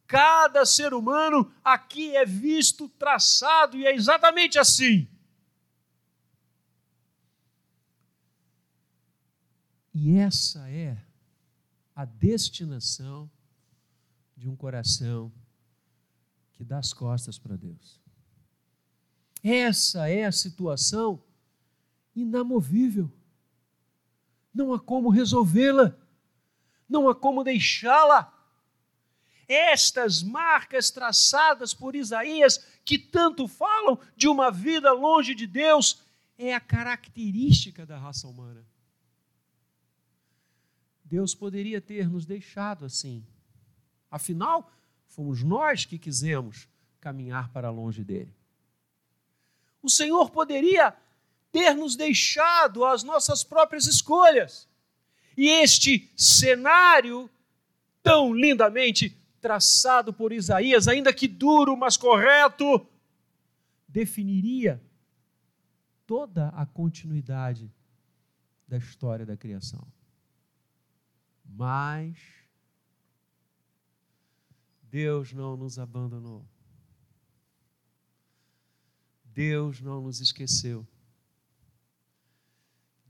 cada 0.07 0.65
ser 0.65 0.93
humano 0.93 1.51
aqui 1.63 2.15
é 2.15 2.25
visto, 2.25 2.87
traçado, 2.87 3.77
e 3.77 3.85
é 3.85 3.93
exatamente 3.93 4.57
assim. 4.57 5.07
E 9.93 10.17
essa 10.17 10.69
é 10.69 10.97
a 11.95 12.05
destinação 12.05 13.29
de 14.35 14.47
um 14.47 14.55
coração 14.55 15.31
que 16.53 16.63
dá 16.63 16.77
as 16.77 16.93
costas 16.93 17.37
para 17.37 17.57
Deus. 17.57 17.99
Essa 19.43 20.07
é 20.07 20.25
a 20.25 20.31
situação 20.31 21.23
inamovível. 22.15 23.11
Não 24.53 24.73
há 24.73 24.79
como 24.79 25.09
resolvê-la, 25.09 25.95
não 26.87 27.09
há 27.09 27.15
como 27.15 27.43
deixá-la. 27.43 28.33
Estas 29.47 30.21
marcas 30.21 30.91
traçadas 30.91 31.73
por 31.73 31.95
Isaías, 31.95 32.65
que 32.83 32.97
tanto 32.97 33.47
falam 33.47 33.99
de 34.15 34.27
uma 34.27 34.51
vida 34.51 34.91
longe 34.91 35.33
de 35.33 35.47
Deus, 35.47 36.03
é 36.37 36.53
a 36.53 36.59
característica 36.59 37.85
da 37.85 37.97
raça 37.97 38.27
humana. 38.27 38.65
Deus 41.03 41.33
poderia 41.33 41.79
ter 41.79 42.09
nos 42.09 42.25
deixado 42.25 42.83
assim. 42.85 43.25
Afinal, 44.11 44.69
Fomos 45.07 45.41
nós 45.43 45.83
que 45.83 45.97
quisemos 45.97 46.67
caminhar 46.99 47.49
para 47.49 47.71
longe 47.71 48.03
dele. 48.03 48.31
O 49.81 49.89
Senhor 49.89 50.29
poderia 50.29 50.93
ter 51.51 51.73
nos 51.73 51.95
deixado 51.95 52.85
as 52.85 53.03
nossas 53.03 53.43
próprias 53.43 53.87
escolhas. 53.87 54.67
E 55.35 55.49
este 55.49 56.11
cenário, 56.15 57.29
tão 58.03 58.33
lindamente 58.33 59.17
traçado 59.47 60.13
por 60.13 60.33
Isaías, 60.33 60.89
ainda 60.89 61.13
que 61.13 61.25
duro, 61.25 61.77
mas 61.77 61.95
correto, 61.95 62.85
definiria 63.87 64.83
toda 66.05 66.49
a 66.49 66.65
continuidade 66.65 67.73
da 68.67 68.77
história 68.77 69.25
da 69.25 69.37
criação. 69.37 69.87
Mas 71.45 72.17
Deus 74.83 75.31
não 75.31 75.55
nos 75.55 75.79
abandonou. 75.79 76.45
Deus 79.23 79.79
não 79.79 80.01
nos 80.01 80.19
esqueceu. 80.19 80.85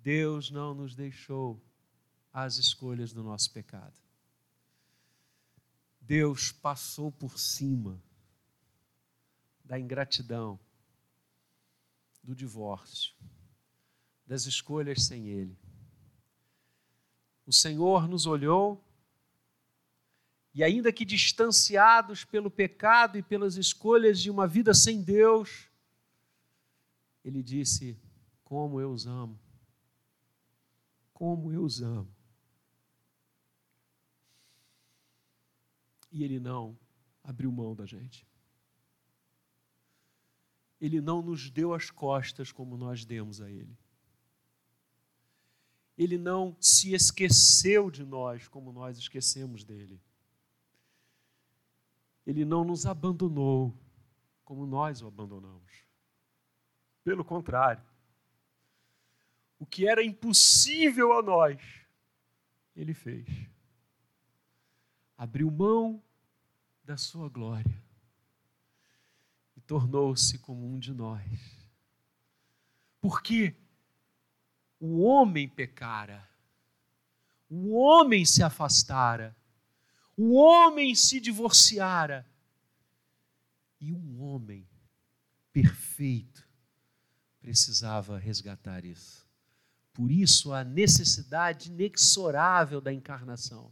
Deus 0.03 0.51
não 0.51 0.75
nos 0.75 0.93
deixou 0.93 1.59
às 2.31 2.57
escolhas 2.57 3.11
do 3.11 3.23
nosso 3.23 3.51
pecado. 3.51 4.06
Deus 6.07 6.53
passou 6.53 7.11
por 7.11 7.37
cima 7.37 8.01
da 9.65 9.77
ingratidão, 9.77 10.57
do 12.23 12.33
divórcio, 12.33 13.13
das 14.25 14.45
escolhas 14.45 15.03
sem 15.03 15.27
Ele. 15.27 15.57
O 17.45 17.51
Senhor 17.51 18.07
nos 18.07 18.25
olhou 18.25 18.81
e, 20.53 20.63
ainda 20.63 20.93
que 20.93 21.03
distanciados 21.03 22.23
pelo 22.23 22.49
pecado 22.49 23.17
e 23.17 23.21
pelas 23.21 23.57
escolhas 23.57 24.21
de 24.21 24.31
uma 24.31 24.47
vida 24.47 24.73
sem 24.73 25.01
Deus, 25.01 25.67
Ele 27.21 27.43
disse: 27.43 27.99
Como 28.45 28.79
eu 28.79 28.93
os 28.93 29.05
amo, 29.05 29.37
como 31.13 31.51
eu 31.51 31.65
os 31.65 31.81
amo. 31.81 32.16
E 36.17 36.23
Ele 36.23 36.39
não 36.39 36.75
abriu 37.23 37.51
mão 37.51 37.75
da 37.75 37.85
gente. 37.85 38.25
Ele 40.81 40.99
não 40.99 41.21
nos 41.21 41.47
deu 41.51 41.75
as 41.75 41.91
costas 41.91 42.51
como 42.51 42.75
nós 42.75 43.05
demos 43.05 43.39
a 43.39 43.51
Ele. 43.51 43.77
Ele 45.95 46.17
não 46.17 46.57
se 46.59 46.95
esqueceu 46.95 47.91
de 47.91 48.03
nós 48.03 48.47
como 48.47 48.73
nós 48.73 48.97
esquecemos 48.97 49.63
dele. 49.63 50.01
Ele 52.25 52.43
não 52.43 52.63
nos 52.63 52.87
abandonou 52.87 53.71
como 54.43 54.65
nós 54.65 55.03
o 55.03 55.07
abandonamos. 55.07 55.83
Pelo 57.03 57.23
contrário, 57.23 57.83
o 59.59 59.67
que 59.67 59.87
era 59.87 60.03
impossível 60.03 61.13
a 61.13 61.21
nós, 61.21 61.61
ele 62.75 62.95
fez. 62.95 63.27
Abriu 65.15 65.51
mão 65.51 66.03
da 66.87 66.95
sua 66.95 67.27
glória 67.27 67.83
tornou-se 69.67 70.37
como 70.39 70.65
um 70.65 70.79
de 70.79 70.93
nós. 70.93 71.21
Porque 73.01 73.53
o 74.79 75.01
homem 75.01 75.47
pecara, 75.47 76.27
o 77.49 77.75
homem 77.75 78.25
se 78.25 78.41
afastara, 78.41 79.35
o 80.15 80.33
homem 80.35 80.95
se 80.95 81.19
divorciara, 81.19 82.25
e 83.79 83.93
um 83.93 84.21
homem 84.23 84.67
perfeito 85.51 86.47
precisava 87.39 88.17
resgatar 88.17 88.83
isso. 88.85 89.27
Por 89.93 90.09
isso, 90.09 90.53
a 90.53 90.63
necessidade 90.63 91.69
inexorável 91.69 92.81
da 92.81 92.91
encarnação. 92.91 93.71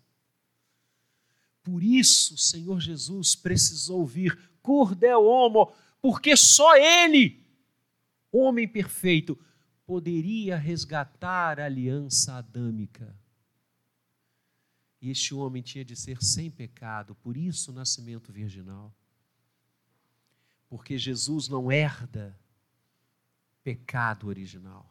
Por 1.75 1.83
isso, 1.83 2.35
o 2.35 2.37
Senhor 2.37 2.79
Jesus 2.79 3.35
precisou 3.35 4.05
vir, 4.05 4.39
cur 4.61 4.95
de 4.95 5.13
homo, 5.13 5.73
porque 6.01 6.37
só 6.37 6.73
Ele, 6.77 7.45
homem 8.31 8.65
perfeito, 8.65 9.37
poderia 9.85 10.55
resgatar 10.55 11.59
a 11.59 11.65
aliança 11.65 12.35
adâmica. 12.35 13.13
E 15.01 15.09
este 15.09 15.35
homem 15.35 15.61
tinha 15.61 15.83
de 15.83 15.97
ser 15.97 16.23
sem 16.23 16.49
pecado, 16.49 17.13
por 17.15 17.35
isso 17.35 17.71
o 17.71 17.75
nascimento 17.75 18.31
virginal. 18.31 18.95
Porque 20.69 20.97
Jesus 20.97 21.49
não 21.49 21.69
herda 21.69 22.39
pecado 23.61 24.27
original. 24.27 24.89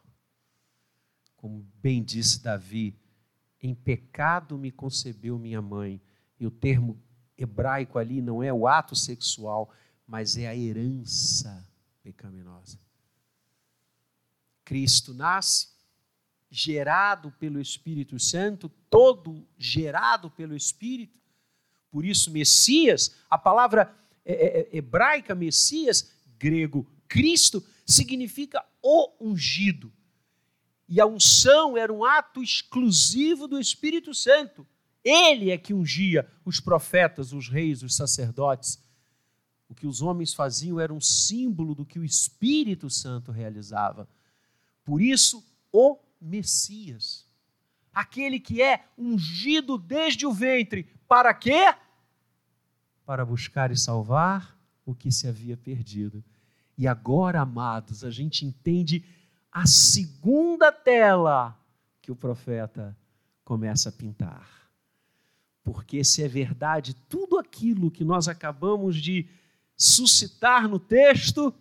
Como 1.35 1.67
bem 1.81 2.03
disse 2.03 2.43
Davi, 2.43 2.95
em 3.59 3.73
pecado 3.73 4.55
me 4.55 4.71
concebeu 4.71 5.39
minha 5.39 5.63
mãe. 5.63 5.99
E 6.39 6.45
o 6.45 6.51
termo 6.51 7.01
hebraico 7.37 7.97
ali 7.97 8.21
não 8.21 8.41
é 8.41 8.51
o 8.51 8.67
ato 8.67 8.95
sexual, 8.95 9.71
mas 10.07 10.37
é 10.37 10.47
a 10.47 10.55
herança 10.55 11.65
pecaminosa. 12.03 12.79
Cristo 14.63 15.13
nasce, 15.13 15.69
gerado 16.49 17.31
pelo 17.39 17.59
Espírito 17.59 18.19
Santo, 18.19 18.69
todo 18.89 19.47
gerado 19.57 20.29
pelo 20.31 20.55
Espírito. 20.55 21.19
Por 21.91 22.05
isso, 22.05 22.31
Messias, 22.31 23.15
a 23.29 23.37
palavra 23.37 23.93
é, 24.23 24.33
é, 24.33 24.59
é, 24.59 24.77
hebraica 24.77 25.35
Messias, 25.35 26.11
grego 26.37 26.85
Cristo, 27.07 27.63
significa 27.85 28.65
o 28.81 29.11
ungido. 29.19 29.93
E 30.87 30.99
a 31.01 31.05
unção 31.05 31.77
era 31.77 31.91
um 31.91 32.03
ato 32.03 32.43
exclusivo 32.43 33.47
do 33.47 33.59
Espírito 33.59 34.13
Santo. 34.13 34.67
Ele 35.05 35.51
é 35.51 35.57
que 35.57 35.73
ungia 35.73 36.27
os 36.43 36.59
profetas, 36.59 37.31
os 37.31 37.47
reis, 37.47 37.83
os 37.83 37.95
sacerdotes 37.95 38.83
o 39.67 39.73
que 39.73 39.87
os 39.87 40.01
homens 40.01 40.33
faziam 40.33 40.79
era 40.79 40.93
um 40.93 41.01
símbolo 41.01 41.73
do 41.73 41.85
que 41.85 41.99
o 41.99 42.03
Espírito 42.03 42.89
Santo 42.89 43.31
realizava. 43.31 44.07
Por 44.83 45.01
isso, 45.01 45.43
o 45.71 45.97
Messias, 46.21 47.25
aquele 47.93 48.39
que 48.39 48.61
é 48.61 48.85
ungido 48.97 49.77
desde 49.77 50.25
o 50.25 50.31
ventre, 50.31 50.83
para 51.07 51.33
quê? 51.33 51.73
Para 53.05 53.25
buscar 53.25 53.71
e 53.71 53.77
salvar 53.77 54.55
o 54.85 54.93
que 54.93 55.11
se 55.11 55.27
havia 55.27 55.57
perdido. 55.57 56.23
E 56.77 56.87
agora, 56.87 57.41
amados, 57.41 58.03
a 58.03 58.11
gente 58.11 58.45
entende 58.45 59.03
a 59.51 59.65
segunda 59.65 60.71
tela 60.71 61.57
que 62.01 62.11
o 62.11 62.15
profeta 62.15 62.95
começa 63.43 63.89
a 63.89 63.91
pintar. 63.91 64.54
Porque 65.65 66.03
se 66.03 66.21
é 66.23 66.27
verdade 66.27 66.93
tudo 67.09 67.39
aquilo 67.39 67.89
que 67.89 68.05
nós 68.05 68.27
acabamos 68.27 68.97
de 68.97 69.27
suscitar 69.75 70.69
no 70.69 70.79
texto, 70.79 71.51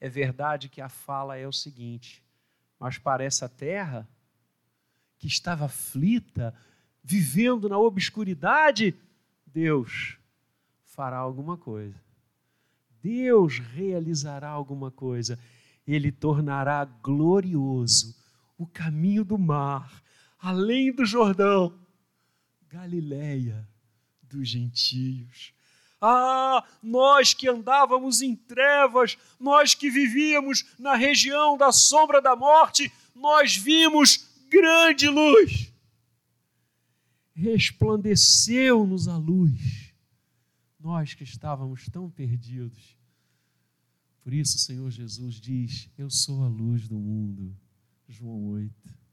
é 0.00 0.08
verdade 0.08 0.70
que 0.70 0.80
a 0.80 0.88
fala 0.88 1.36
é 1.36 1.46
o 1.46 1.52
seguinte: 1.52 2.24
mas 2.80 2.96
para 2.96 3.22
essa 3.22 3.50
terra 3.50 4.08
que 5.18 5.26
estava 5.26 5.66
aflita, 5.66 6.54
vivendo 7.04 7.68
na 7.68 7.78
obscuridade, 7.78 8.94
Deus 9.46 10.16
fará 10.86 11.18
alguma 11.18 11.58
coisa. 11.58 12.00
Deus 13.02 13.58
realizará 13.58 14.48
alguma 14.48 14.90
coisa. 14.90 15.38
Ele 15.86 16.10
tornará 16.10 16.82
glorioso 16.84 18.16
o 18.56 18.66
caminho 18.66 19.22
do 19.22 19.36
mar, 19.36 20.02
além 20.38 20.90
do 20.90 21.04
Jordão, 21.04 21.85
Galileia 22.76 23.66
dos 24.22 24.50
gentios. 24.50 25.54
Ah, 25.98 26.62
nós 26.82 27.32
que 27.32 27.48
andávamos 27.48 28.20
em 28.20 28.36
trevas, 28.36 29.16
nós 29.40 29.74
que 29.74 29.88
vivíamos 29.88 30.62
na 30.78 30.94
região 30.94 31.56
da 31.56 31.72
sombra 31.72 32.20
da 32.20 32.36
morte, 32.36 32.92
nós 33.14 33.56
vimos 33.56 34.28
grande 34.50 35.08
luz. 35.08 35.72
Resplandeceu-nos 37.34 39.08
a 39.08 39.16
luz, 39.16 39.94
nós 40.78 41.14
que 41.14 41.24
estávamos 41.24 41.88
tão 41.88 42.10
perdidos. 42.10 42.94
Por 44.22 44.34
isso, 44.34 44.56
o 44.56 44.60
Senhor 44.60 44.90
Jesus 44.90 45.40
diz: 45.40 45.88
Eu 45.96 46.10
sou 46.10 46.44
a 46.44 46.48
luz 46.48 46.86
do 46.86 46.98
mundo. 46.98 47.56
João 48.06 48.48
8. 48.48 49.05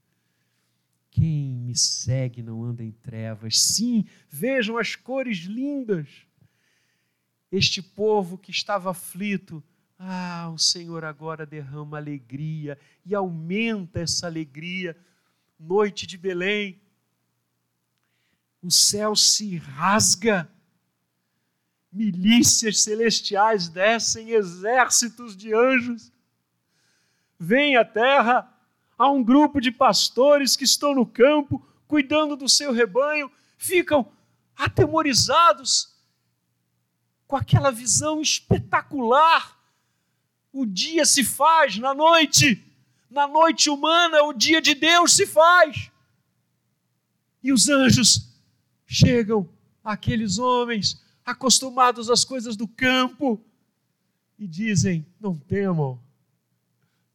Quem 1.14 1.56
me 1.56 1.76
segue 1.76 2.42
não 2.42 2.64
anda 2.64 2.84
em 2.84 2.92
trevas. 2.92 3.60
Sim, 3.60 4.06
vejam 4.30 4.78
as 4.78 4.96
cores 4.96 5.40
lindas 5.40 6.08
este 7.54 7.84
povo 7.84 8.36
que 8.36 8.50
estava 8.50 8.90
aflito, 8.90 9.64
ah, 10.00 10.50
o 10.52 10.58
Senhor 10.58 11.06
agora 11.06 11.46
derrama 11.46 11.98
alegria 11.98 12.80
e 13.06 13.14
aumenta 13.14 14.00
essa 14.00 14.26
alegria. 14.26 14.98
Noite 15.60 16.08
de 16.08 16.18
Belém, 16.18 16.82
o 18.60 18.72
céu 18.72 19.16
se 19.16 19.58
rasga, 19.58 20.50
milícias 21.92 22.82
celestiais 22.82 23.70
descem, 23.70 24.32
exércitos 24.32 25.38
de 25.38 25.54
anjos. 25.54 26.12
Vem 27.38 27.78
à 27.78 27.86
terra, 27.86 28.52
há 28.98 29.10
um 29.10 29.24
grupo 29.24 29.60
de 29.60 29.72
pastores 29.72 30.56
que 30.56 30.64
estão 30.64 30.94
no 30.94 31.06
campo, 31.06 31.66
cuidando 31.88 32.36
do 32.36 32.50
seu 32.50 32.72
rebanho, 32.72 33.32
ficam 33.58 34.12
atemorizados 34.56 35.94
com 37.28 37.36
aquela 37.36 37.72
visão 37.72 38.22
espetacular. 38.22 39.60
O 40.52 40.66
dia 40.66 41.06
se 41.06 41.24
faz 41.24 41.78
na 41.78 41.94
noite, 41.94 42.64
Na 43.10 43.28
noite 43.28 43.70
humana, 43.70 44.24
o 44.24 44.34
dia 44.34 44.60
de 44.60 44.74
Deus 44.74 45.14
se 45.14 45.28
faz. 45.28 45.92
E 47.44 47.54
os 47.54 47.70
anjos 47.70 48.28
chegam 48.88 49.48
àqueles 49.84 50.40
homens 50.40 51.00
acostumados 51.24 52.10
às 52.10 52.26
coisas 52.26 52.56
do 52.56 52.68
campo 52.68 53.40
e 54.40 54.48
dizem: 54.48 55.06
Não 55.20 55.38
temam, 55.38 56.02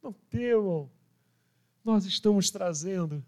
não 0.01 0.13
temam, 0.13 0.89
nós 1.89 2.05
estamos 2.05 2.51
trazendo 2.51 3.25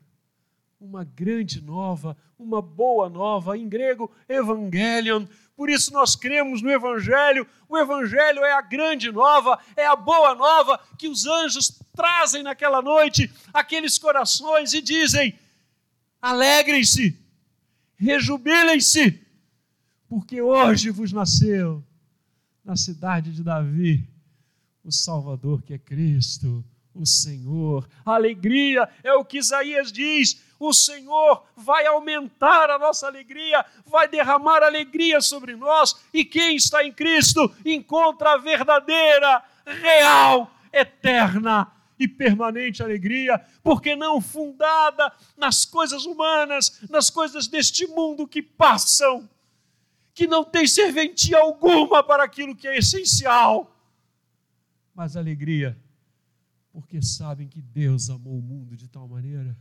uma 0.80 1.04
grande 1.04 1.60
nova, 1.60 2.16
uma 2.38 2.62
boa 2.62 3.10
nova, 3.10 3.58
em 3.58 3.68
grego, 3.68 4.12
evangelion. 4.30 5.26
Por 5.56 5.68
isso 5.68 5.92
nós 5.92 6.16
cremos 6.16 6.62
no 6.62 6.70
evangelho. 6.70 7.48
O 7.68 7.76
evangelho 7.76 8.44
é 8.44 8.54
a 8.54 8.62
grande 8.62 9.12
nova, 9.12 9.60
é 9.76 9.88
a 9.88 9.96
boa 9.96 10.36
nova 10.36 10.80
que 10.96 11.08
os 11.08 11.26
anjos 11.26 11.82
trazem 11.96 12.44
naquela 12.44 12.84
noite 12.84 13.32
aqueles 13.52 13.98
corações 13.98 14.74
e 14.74 14.82
dizem: 14.82 15.38
alegrem-se, 16.22 17.20
rejubilem-se, 17.96 19.20
porque 20.08 20.40
hoje 20.40 20.92
vos 20.92 21.12
nasceu 21.12 21.84
na 22.64 22.76
cidade 22.76 23.32
de 23.32 23.44
Davi 23.44 24.08
o 24.84 24.92
Salvador 24.92 25.64
que 25.64 25.74
é 25.74 25.80
Cristo, 25.80 26.64
o 26.94 27.06
Senhor. 27.06 27.88
Alegria 28.06 28.90
é 29.04 29.14
o 29.14 29.26
que 29.26 29.38
Isaías 29.38 29.92
diz: 29.92 30.42
o 30.60 30.74
Senhor 30.74 31.44
vai 31.56 31.86
aumentar 31.88 32.70
a 32.70 32.78
nossa 32.78 33.08
alegria, 33.08 33.66
vai 33.86 34.08
derramar 34.08 34.64
alegria 34.64 35.22
sobre 35.22 35.56
nós, 35.56 35.96
e 36.14 36.24
quem 36.24 36.56
está 36.56 36.86
em 36.86 36.92
Cristo 36.92 37.54
encontra 37.66 38.34
a 38.34 38.38
verdadeira, 38.38 39.44
real, 39.66 40.52
eterna 40.72 41.72
e 41.98 42.08
permanente 42.08 42.82
alegria, 42.82 43.44
porque 43.64 43.96
não 43.96 44.20
fundada 44.20 45.12
nas 45.38 45.66
coisas 45.66 46.06
humanas, 46.06 46.82
nas 46.90 47.10
coisas 47.10 47.48
deste 47.48 47.88
mundo 47.88 48.28
que 48.28 48.42
passam, 48.42 49.30
que 50.14 50.28
não 50.28 50.44
tem 50.44 50.68
serventia 50.68 51.40
alguma 51.40 52.04
para 52.04 52.24
aquilo 52.24 52.56
que 52.56 52.68
é 52.68 52.78
essencial, 52.78 53.76
mas 54.94 55.16
alegria 55.16 55.78
porque 56.72 57.02
sabem 57.02 57.48
que 57.48 57.62
Deus 57.62 58.10
amou 58.10 58.38
o 58.38 58.42
mundo 58.42 58.76
de 58.78 58.88
tal 58.88 59.08
maneira 59.08 59.58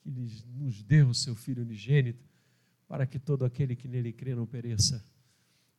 que 0.00 0.10
nos 0.10 0.82
deu 0.82 1.08
o 1.08 1.14
seu 1.14 1.34
Filho 1.34 1.62
unigênito, 1.62 2.24
para 2.88 3.06
que 3.06 3.18
todo 3.18 3.44
aquele 3.44 3.74
que 3.74 3.88
nele 3.88 4.12
crê 4.12 4.34
não 4.34 4.46
pereça, 4.46 5.04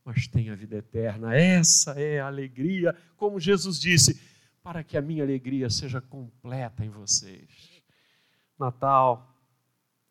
mas 0.03 0.27
tenha 0.27 0.55
vida 0.55 0.77
eterna. 0.77 1.35
Essa 1.35 1.91
é 1.91 2.19
a 2.19 2.27
alegria, 2.27 2.95
como 3.15 3.39
Jesus 3.39 3.79
disse, 3.79 4.19
para 4.61 4.83
que 4.83 4.97
a 4.97 5.01
minha 5.01 5.23
alegria 5.23 5.69
seja 5.69 6.01
completa 6.01 6.83
em 6.85 6.89
vocês. 6.89 7.83
Natal 8.57 9.29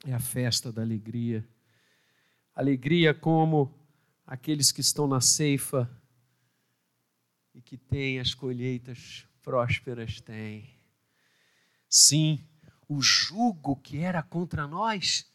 é 0.07 0.13
a 0.13 0.21
festa 0.21 0.71
da 0.71 0.83
alegria. 0.83 1.47
Alegria 2.55 3.15
como 3.15 3.75
aqueles 4.27 4.71
que 4.71 4.81
estão 4.81 5.07
na 5.07 5.21
ceifa 5.21 5.91
e 7.55 7.61
que 7.63 7.77
têm 7.77 8.21
as 8.21 8.35
colheitas 8.35 9.27
prósperas 9.43 10.21
têm. 10.21 10.71
Sim, 11.89 12.43
o 12.89 13.03
jugo 13.03 13.77
que 13.77 13.99
era 13.99 14.23
contra 14.23 14.67
nós, 14.67 15.27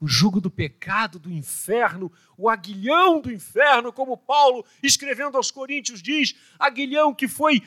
o 0.00 0.06
jugo 0.06 0.40
do 0.40 0.50
pecado, 0.50 1.18
do 1.18 1.30
inferno, 1.30 2.12
o 2.36 2.50
aguilhão 2.50 3.20
do 3.20 3.32
inferno, 3.32 3.92
como 3.92 4.16
Paulo, 4.16 4.64
escrevendo 4.82 5.36
aos 5.36 5.50
Coríntios, 5.50 6.02
diz: 6.02 6.34
aguilhão 6.58 7.14
que 7.14 7.28
foi 7.28 7.62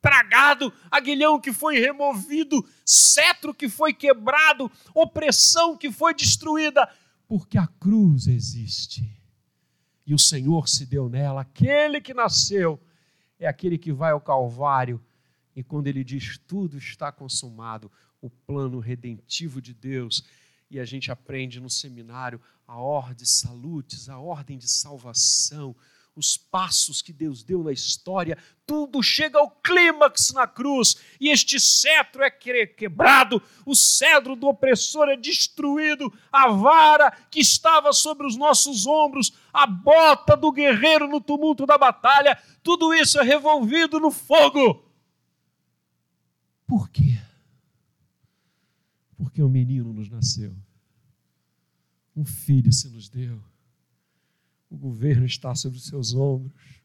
tragado, 0.00 0.72
aguilhão 0.90 1.40
que 1.40 1.52
foi 1.52 1.78
removido, 1.78 2.66
cetro 2.84 3.52
que 3.52 3.68
foi 3.68 3.92
quebrado, 3.92 4.70
opressão 4.94 5.76
que 5.76 5.92
foi 5.92 6.14
destruída, 6.14 6.88
porque 7.26 7.58
a 7.58 7.66
cruz 7.66 8.26
existe. 8.26 9.08
E 10.04 10.14
o 10.14 10.18
Senhor 10.18 10.68
se 10.68 10.86
deu 10.86 11.08
nela, 11.08 11.42
aquele 11.42 12.00
que 12.00 12.12
nasceu 12.12 12.80
é 13.38 13.46
aquele 13.46 13.78
que 13.78 13.92
vai 13.92 14.12
ao 14.12 14.20
Calvário 14.20 15.00
e 15.54 15.62
quando 15.62 15.86
ele 15.86 16.02
diz 16.02 16.38
tudo 16.38 16.76
está 16.78 17.12
consumado, 17.12 17.90
o 18.20 18.30
plano 18.30 18.78
redentivo 18.78 19.60
de 19.60 19.74
Deus, 19.74 20.24
e 20.70 20.78
a 20.80 20.84
gente 20.84 21.10
aprende 21.10 21.60
no 21.60 21.68
seminário 21.68 22.40
a 22.66 22.78
ordem 22.78 23.26
salutes, 23.26 24.08
a 24.08 24.18
ordem 24.18 24.56
de 24.56 24.70
salvação, 24.70 25.76
os 26.14 26.36
passos 26.36 27.00
que 27.00 27.12
Deus 27.12 27.42
deu 27.42 27.62
na 27.62 27.72
história, 27.72 28.36
tudo 28.66 29.02
chega 29.02 29.38
ao 29.38 29.50
clímax 29.50 30.32
na 30.32 30.46
cruz, 30.46 30.96
e 31.20 31.30
este 31.30 31.58
cetro 31.58 32.22
é 32.22 32.30
quebrado, 32.30 33.42
o 33.64 33.74
cedro 33.74 34.36
do 34.36 34.46
opressor 34.46 35.08
é 35.08 35.16
destruído, 35.16 36.12
a 36.30 36.48
vara 36.48 37.10
que 37.30 37.40
estava 37.40 37.92
sobre 37.92 38.26
os 38.26 38.36
nossos 38.36 38.86
ombros, 38.86 39.32
a 39.52 39.66
bota 39.66 40.36
do 40.36 40.52
guerreiro 40.52 41.08
no 41.08 41.20
tumulto 41.20 41.66
da 41.66 41.78
batalha, 41.78 42.38
tudo 42.62 42.94
isso 42.94 43.18
é 43.18 43.22
revolvido 43.22 43.98
no 43.98 44.10
fogo 44.10 44.91
por 46.72 46.88
quê? 46.88 47.20
Porque 49.18 49.42
um 49.42 49.48
menino 49.50 49.92
nos 49.92 50.08
nasceu, 50.08 50.56
um 52.16 52.24
filho 52.24 52.72
se 52.72 52.88
nos 52.88 53.10
deu, 53.10 53.44
o 54.70 54.78
governo 54.78 55.26
está 55.26 55.54
sobre 55.54 55.76
os 55.76 55.84
seus 55.84 56.14
ombros. 56.14 56.82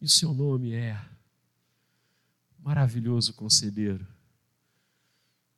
E 0.00 0.04
o 0.04 0.08
seu 0.08 0.32
nome 0.32 0.72
é 0.72 0.96
Maravilhoso 2.60 3.34
Conselheiro, 3.34 4.06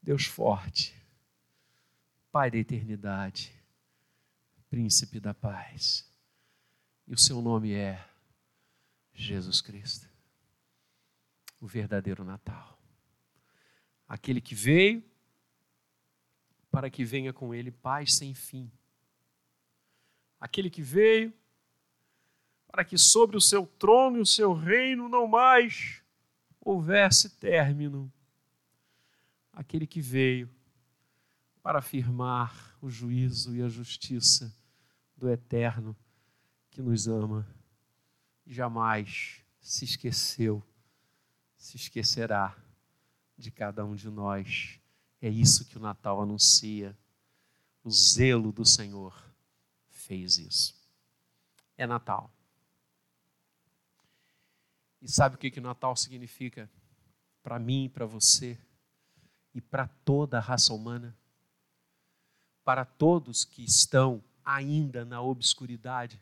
Deus 0.03 0.25
Forte, 0.25 0.95
Pai 2.33 2.51
da 2.51 2.57
Eternidade, 2.57 3.53
Príncipe 4.71 5.21
da 5.21 5.35
Paz. 5.35 6.11
E 7.07 7.13
o 7.13 7.19
seu 7.19 7.43
nome 7.43 7.75
é 7.75 8.03
Jesus 9.13 9.61
Cristo 9.61 10.16
o 11.67 11.69
verdadeiro 11.69 12.25
Natal. 12.25 12.81
Aquele 14.09 14.41
que 14.41 14.55
veio 14.55 15.03
para 16.71 16.89
que 16.89 17.05
venha 17.05 17.33
com 17.33 17.53
ele 17.53 17.73
paz 17.73 18.15
sem 18.15 18.33
fim. 18.35 18.71
Aquele 20.39 20.71
que 20.71 20.81
veio 20.81 21.35
para 22.69 22.85
que 22.85 22.97
sobre 22.97 23.37
o 23.37 23.41
seu 23.41 23.67
trono 23.67 24.19
e 24.19 24.21
o 24.21 24.27
seu 24.27 24.53
reino 24.53 25.09
não 25.09 25.27
mais 25.27 26.03
houvesse 26.61 27.31
término. 27.31 28.13
Aquele 29.53 29.89
que 29.89 30.01
veio 30.01 30.49
para 31.63 31.81
afirmar 31.81 32.77
o 32.81 32.89
juízo 32.89 33.57
e 33.57 33.63
a 33.63 33.69
justiça 33.69 34.57
do 35.17 35.29
eterno 35.29 35.97
que 36.71 36.81
nos 36.81 37.09
ama 37.09 37.45
e 38.47 38.55
jamais 38.55 39.43
se 39.61 39.85
esqueceu 39.85 40.63
se 41.57 41.77
esquecerá 41.77 42.57
de 43.37 43.51
cada 43.51 43.85
um 43.85 43.95
de 43.95 44.09
nós. 44.09 44.81
É 45.21 45.29
isso 45.29 45.65
que 45.65 45.77
o 45.77 45.81
Natal 45.81 46.23
anuncia. 46.23 46.97
O 47.83 47.91
zelo 47.91 48.53
do 48.53 48.65
Senhor 48.65 49.15
fez 49.89 50.39
isso. 50.39 50.75
É 51.77 51.87
Natal. 51.87 52.31
E 55.01 55.09
sabe 55.09 55.37
o 55.37 55.39
que, 55.39 55.51
que 55.51 55.61
o 55.61 55.63
Natal 55.63 55.95
significa 55.95 56.71
para 57.43 57.59
mim, 57.59 57.89
para 57.89 58.07
você 58.07 58.59
e 59.55 59.61
para 59.61 59.87
toda 59.87 60.39
a 60.39 60.41
raça 60.41 60.73
humana? 60.75 61.17
Para 62.65 62.85
todos 62.85 63.45
que 63.45 63.65
estão 63.65 64.23
ainda 64.45 65.05
na 65.05 65.21
obscuridade, 65.21 66.21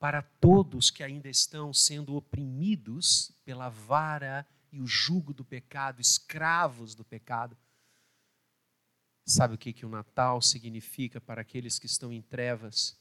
para 0.00 0.22
todos 0.22 0.90
que 0.90 1.04
ainda 1.04 1.28
estão 1.28 1.74
sendo 1.74 2.16
oprimidos 2.16 3.30
pela 3.44 3.68
vara 3.68 4.46
e 4.72 4.80
o 4.80 4.86
jugo 4.86 5.34
do 5.34 5.44
pecado, 5.44 6.00
escravos 6.00 6.94
do 6.94 7.04
pecado. 7.04 7.54
Sabe 9.26 9.54
o 9.54 9.58
que, 9.58 9.74
que 9.74 9.84
o 9.84 9.90
Natal 9.90 10.40
significa 10.40 11.20
para 11.20 11.42
aqueles 11.42 11.78
que 11.78 11.84
estão 11.84 12.10
em 12.10 12.22
trevas 12.22 12.98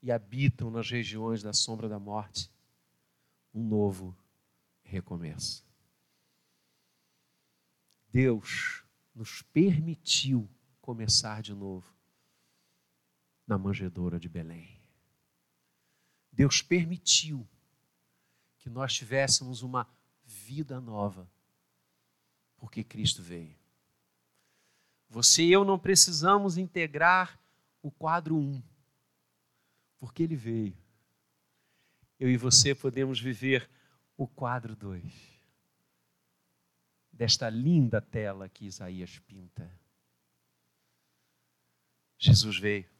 e 0.00 0.12
habitam 0.12 0.70
nas 0.70 0.88
regiões 0.88 1.42
da 1.42 1.52
sombra 1.52 1.88
da 1.88 1.98
morte? 1.98 2.48
Um 3.52 3.66
novo 3.66 4.16
recomeço. 4.84 5.66
Deus 8.12 8.84
nos 9.12 9.42
permitiu 9.42 10.48
começar 10.80 11.42
de 11.42 11.52
novo 11.52 11.92
na 13.44 13.58
manjedoura 13.58 14.20
de 14.20 14.28
Belém. 14.28 14.75
Deus 16.36 16.60
permitiu 16.60 17.48
que 18.58 18.68
nós 18.68 18.92
tivéssemos 18.92 19.62
uma 19.62 19.88
vida 20.22 20.78
nova, 20.82 21.26
porque 22.58 22.84
Cristo 22.84 23.22
veio. 23.22 23.56
Você 25.08 25.44
e 25.44 25.52
eu 25.52 25.64
não 25.64 25.78
precisamos 25.78 26.58
integrar 26.58 27.40
o 27.80 27.90
quadro 27.90 28.36
1, 28.36 28.62
porque 29.98 30.22
ele 30.24 30.36
veio. 30.36 30.76
Eu 32.20 32.28
e 32.28 32.36
você 32.36 32.74
podemos 32.74 33.18
viver 33.18 33.70
o 34.14 34.26
quadro 34.26 34.76
2, 34.76 35.40
desta 37.10 37.48
linda 37.48 38.02
tela 38.02 38.46
que 38.46 38.66
Isaías 38.66 39.18
pinta. 39.20 39.70
Jesus 42.18 42.58
veio. 42.58 42.90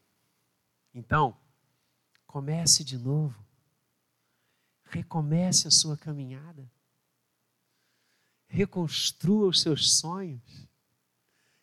Então, 0.91 1.39
comece 2.37 2.83
de 2.83 2.99
novo. 2.99 3.35
Recomece 4.83 5.67
a 5.67 5.71
sua 5.71 5.97
caminhada. 5.97 6.71
Reconstrua 8.47 9.47
os 9.47 9.59
seus 9.59 9.97
sonhos. 9.97 10.67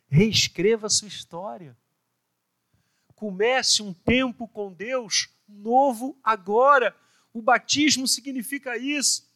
Reescreva 0.08 0.88
a 0.88 0.90
sua 0.90 1.06
história. 1.06 1.78
Comece 3.14 3.84
um 3.84 3.94
tempo 3.94 4.48
com 4.48 4.72
Deus 4.72 5.30
novo 5.46 6.18
agora. 6.24 6.92
O 7.32 7.40
batismo 7.40 8.08
significa 8.08 8.76
isso. 8.76 9.32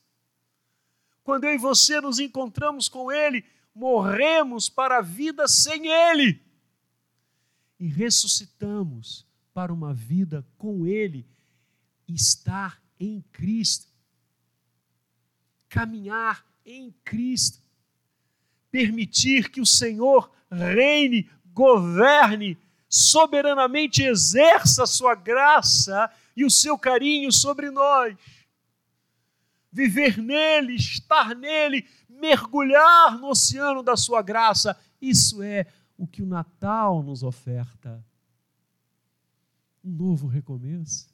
Quando 1.23 1.45
eu 1.45 1.55
e 1.55 1.59
você 1.59 2.01
nos 2.01 2.19
encontramos 2.19 2.89
com 2.89 3.13
Ele, 3.13 3.45
morremos 3.73 4.69
para 4.69 4.99
a 4.99 5.03
vida 5.03 5.47
sem 5.47 5.87
Ele 5.87 6.43
e 7.79 7.87
ressuscitamos 7.87 9.28
para 9.59 9.73
uma 9.73 9.93
vida 9.93 10.47
com 10.57 10.87
Ele, 10.87 11.27
estar 12.07 12.81
em 12.97 13.21
Cristo, 13.33 13.89
caminhar 15.69 16.47
em 16.65 16.95
Cristo, 17.03 17.59
permitir 18.71 19.51
que 19.51 19.61
o 19.61 19.67
Senhor 19.67 20.31
reine, 20.49 21.29
governe, 21.47 22.57
soberanamente 22.89 24.05
exerça 24.05 24.85
a 24.85 24.87
sua 24.87 25.17
graça 25.17 26.09
e 26.37 26.45
o 26.45 26.51
seu 26.53 26.79
carinho 26.79 27.33
sobre 27.33 27.69
nós. 27.69 28.17
Viver 29.73 30.19
nele, 30.19 30.77
estar 30.77 31.35
nele, 31.35 31.85
mergulhar 32.09 33.19
no 33.19 33.31
oceano 33.31 33.83
da 33.83 33.97
sua 33.97 34.23
graça, 34.23 34.79
isso 35.03 35.43
é 35.43 35.67
o 35.97 36.07
que 36.07 36.23
o 36.23 36.27
Natal 36.27 37.03
nos 37.03 37.25
oferta. 37.25 38.07
Um 39.85 39.91
novo 39.91 40.27
recomeço. 40.27 41.09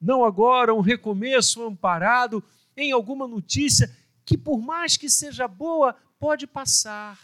Não 0.00 0.24
agora 0.24 0.74
um 0.74 0.80
recomeço 0.80 1.62
amparado 1.62 2.42
em 2.76 2.92
alguma 2.92 3.26
notícia 3.26 3.94
que, 4.24 4.36
por 4.36 4.60
mais 4.60 4.96
que 4.96 5.08
seja 5.08 5.48
boa, 5.48 5.94
pode 6.18 6.46
passar 6.46 7.18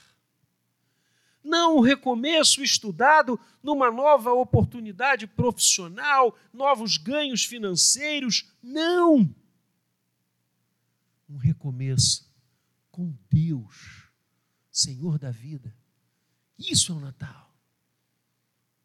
não 1.42 1.78
um 1.78 1.80
recomeço 1.80 2.62
estudado 2.62 3.38
numa 3.62 3.90
nova 3.90 4.32
oportunidade 4.32 5.26
profissional, 5.26 6.36
novos 6.52 6.96
ganhos 6.96 7.44
financeiros. 7.44 8.50
Não! 8.62 9.34
Um 11.28 11.36
recomeço 11.36 12.30
com 12.90 13.14
Deus, 13.30 14.10
Senhor 14.70 15.18
da 15.18 15.30
vida. 15.30 15.74
Isso 16.58 16.92
é 16.92 16.94
o 16.94 17.00
Natal. 17.00 17.49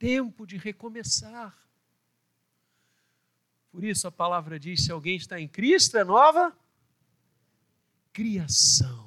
Tempo 0.06 0.46
de 0.46 0.58
recomeçar. 0.58 1.58
Por 3.72 3.84
isso 3.84 4.08
a 4.08 4.12
palavra 4.12 4.60
diz: 4.60 4.86
se 4.86 4.91
alguém 4.91 5.15
está 5.15 5.39
em 5.39 5.48
Cristo, 5.48 5.98
é 5.98 6.04
nova 6.04 6.56
criação 8.13 9.06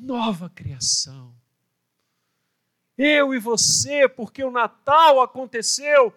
nova 0.00 0.48
criação. 0.48 1.34
Eu 2.96 3.34
e 3.34 3.38
você, 3.38 4.08
porque 4.08 4.42
o 4.42 4.50
Natal 4.50 5.20
aconteceu, 5.20 6.14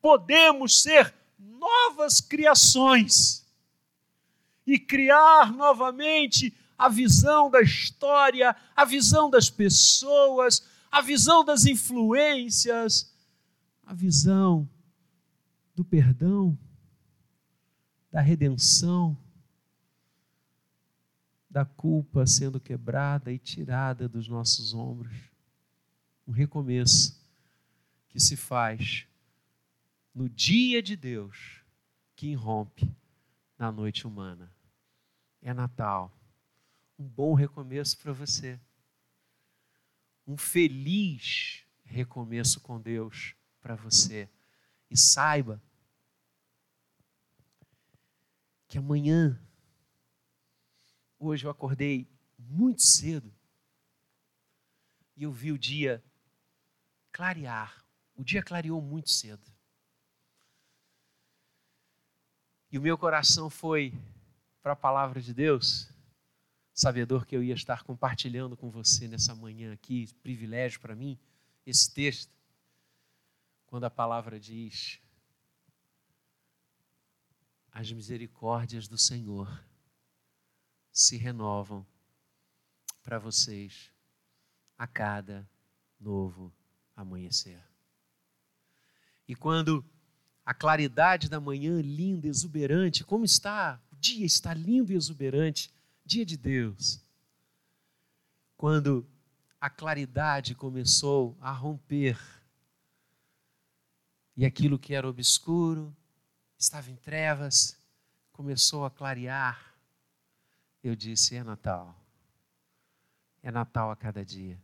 podemos 0.00 0.82
ser 0.82 1.14
novas 1.38 2.20
criações 2.20 3.44
e 4.66 4.78
criar 4.78 5.52
novamente 5.52 6.56
a 6.76 6.88
visão 6.88 7.50
da 7.50 7.60
história, 7.60 8.56
a 8.74 8.84
visão 8.84 9.30
das 9.30 9.48
pessoas, 9.48 10.66
a 10.94 11.00
visão 11.00 11.44
das 11.44 11.66
influências, 11.66 13.12
a 13.82 13.92
visão 13.92 14.70
do 15.74 15.84
perdão, 15.84 16.56
da 18.12 18.20
redenção, 18.20 19.18
da 21.50 21.64
culpa 21.64 22.24
sendo 22.28 22.60
quebrada 22.60 23.32
e 23.32 23.40
tirada 23.40 24.08
dos 24.08 24.28
nossos 24.28 24.72
ombros. 24.72 25.12
Um 26.28 26.30
recomeço 26.30 27.20
que 28.08 28.20
se 28.20 28.36
faz 28.36 29.04
no 30.14 30.28
dia 30.28 30.80
de 30.80 30.94
Deus 30.94 31.64
que 32.14 32.28
irrompe 32.28 32.88
na 33.58 33.72
noite 33.72 34.06
humana. 34.06 34.48
É 35.42 35.52
Natal. 35.52 36.16
Um 36.96 37.04
bom 37.04 37.34
recomeço 37.34 37.98
para 37.98 38.12
você. 38.12 38.60
Um 40.26 40.36
feliz 40.36 41.64
recomeço 41.84 42.60
com 42.60 42.80
Deus 42.80 43.34
para 43.60 43.74
você. 43.74 44.28
E 44.90 44.96
saiba 44.96 45.62
que 48.68 48.78
amanhã 48.78 49.40
Hoje 51.26 51.46
eu 51.46 51.50
acordei 51.50 52.06
muito 52.38 52.82
cedo 52.82 53.32
e 55.16 55.22
eu 55.22 55.32
vi 55.32 55.52
o 55.52 55.58
dia 55.58 56.04
clarear. 57.10 57.82
O 58.14 58.22
dia 58.22 58.42
clareou 58.42 58.78
muito 58.82 59.08
cedo. 59.08 59.50
E 62.70 62.76
o 62.76 62.82
meu 62.82 62.98
coração 62.98 63.48
foi 63.48 63.94
para 64.62 64.72
a 64.72 64.76
palavra 64.76 65.18
de 65.18 65.32
Deus, 65.32 65.88
sabedor 66.74 67.24
que 67.24 67.36
eu 67.36 67.42
ia 67.42 67.54
estar 67.54 67.84
compartilhando 67.84 68.56
com 68.56 68.68
você 68.68 69.06
nessa 69.06 69.34
manhã 69.34 69.72
aqui, 69.72 70.12
privilégio 70.22 70.80
para 70.80 70.96
mim, 70.96 71.16
esse 71.64 71.94
texto, 71.94 72.34
quando 73.66 73.84
a 73.84 73.90
palavra 73.90 74.38
diz: 74.40 75.00
As 77.70 77.90
misericórdias 77.92 78.88
do 78.88 78.98
Senhor 78.98 79.64
se 80.92 81.16
renovam 81.16 81.86
para 83.02 83.18
vocês 83.18 83.90
a 84.76 84.86
cada 84.86 85.48
novo 86.00 86.52
amanhecer. 86.96 87.62
E 89.26 89.34
quando 89.34 89.84
a 90.44 90.52
claridade 90.52 91.28
da 91.28 91.40
manhã 91.40 91.80
linda, 91.80 92.26
exuberante, 92.26 93.04
como 93.04 93.24
está? 93.24 93.80
O 93.90 93.96
dia 93.96 94.26
está 94.26 94.52
lindo 94.52 94.92
e 94.92 94.96
exuberante, 94.96 95.72
dia 96.04 96.24
de 96.24 96.36
Deus. 96.36 97.00
Quando 98.56 99.08
a 99.60 99.68
claridade 99.70 100.54
começou 100.54 101.36
a 101.40 101.50
romper 101.50 102.18
e 104.36 104.44
aquilo 104.44 104.78
que 104.78 104.94
era 104.94 105.08
obscuro, 105.08 105.94
estava 106.58 106.90
em 106.90 106.96
trevas, 106.96 107.78
começou 108.32 108.84
a 108.84 108.90
clarear 108.90 109.74
eu 110.84 110.94
disse: 110.94 111.34
é 111.34 111.42
Natal. 111.42 111.98
É 113.42 113.50
Natal 113.50 113.90
a 113.90 113.96
cada 113.96 114.22
dia. 114.22 114.62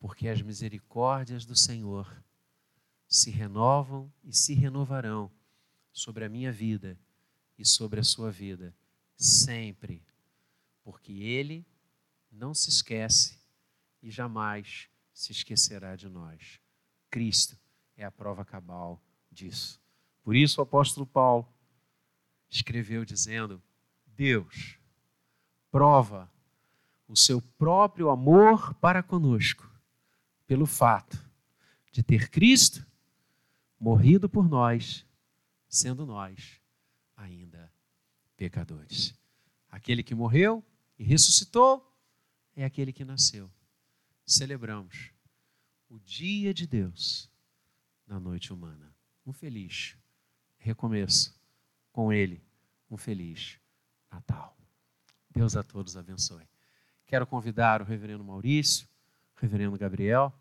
Porque 0.00 0.28
as 0.28 0.42
misericórdias 0.42 1.44
do 1.44 1.54
Senhor 1.54 2.12
se 3.08 3.30
renovam 3.30 4.12
e 4.24 4.34
se 4.34 4.54
renovarão 4.54 5.30
sobre 5.92 6.24
a 6.24 6.28
minha 6.28 6.50
vida 6.50 6.98
e 7.56 7.64
sobre 7.64 8.00
a 8.00 8.04
sua 8.04 8.30
vida, 8.30 8.74
sempre. 9.16 10.02
Porque 10.84 11.12
Ele 11.12 11.66
não 12.30 12.54
se 12.54 12.68
esquece 12.68 13.38
e 14.02 14.10
jamais 14.10 14.88
se 15.12 15.32
esquecerá 15.32 15.96
de 15.96 16.08
nós. 16.08 16.60
Cristo 17.10 17.58
é 17.96 18.04
a 18.04 18.10
prova 18.10 18.44
cabal 18.44 19.02
disso. 19.30 19.80
Por 20.22 20.36
isso 20.36 20.60
o 20.60 20.62
apóstolo 20.62 21.06
Paulo 21.06 21.48
escreveu 22.48 23.04
dizendo: 23.04 23.62
Deus 24.06 24.78
prova 25.70 26.30
o 27.08 27.16
seu 27.16 27.40
próprio 27.40 28.10
amor 28.10 28.74
para 28.74 29.02
conosco 29.02 29.70
pelo 30.46 30.66
fato 30.66 31.24
de 31.92 32.02
ter 32.02 32.28
Cristo 32.30 32.84
morrido 33.78 34.28
por 34.28 34.48
nós, 34.48 35.06
sendo 35.68 36.04
nós 36.04 36.60
ainda 37.16 37.72
pecadores. 38.36 39.14
Aquele 39.70 40.02
que 40.02 40.14
morreu 40.14 40.64
e 40.98 41.04
ressuscitou 41.04 41.84
é 42.54 42.64
aquele 42.64 42.92
que 42.92 43.04
nasceu. 43.04 43.50
Celebramos 44.24 45.12
o 45.88 45.98
dia 45.98 46.52
de 46.52 46.66
Deus 46.66 47.30
na 48.06 48.18
noite 48.18 48.52
humana. 48.52 48.94
Um 49.24 49.32
feliz 49.32 49.96
recomeço 50.58 51.38
com 51.92 52.12
Ele, 52.12 52.42
um 52.90 52.96
feliz 52.96 53.58
Natal. 54.10 54.56
Deus 55.30 55.56
a 55.56 55.62
todos 55.62 55.96
abençoe. 55.96 56.48
Quero 57.04 57.26
convidar 57.26 57.82
o 57.82 57.84
reverendo 57.84 58.24
Maurício, 58.24 58.88
o 59.36 59.40
reverendo 59.40 59.76
Gabriel, 59.78 60.32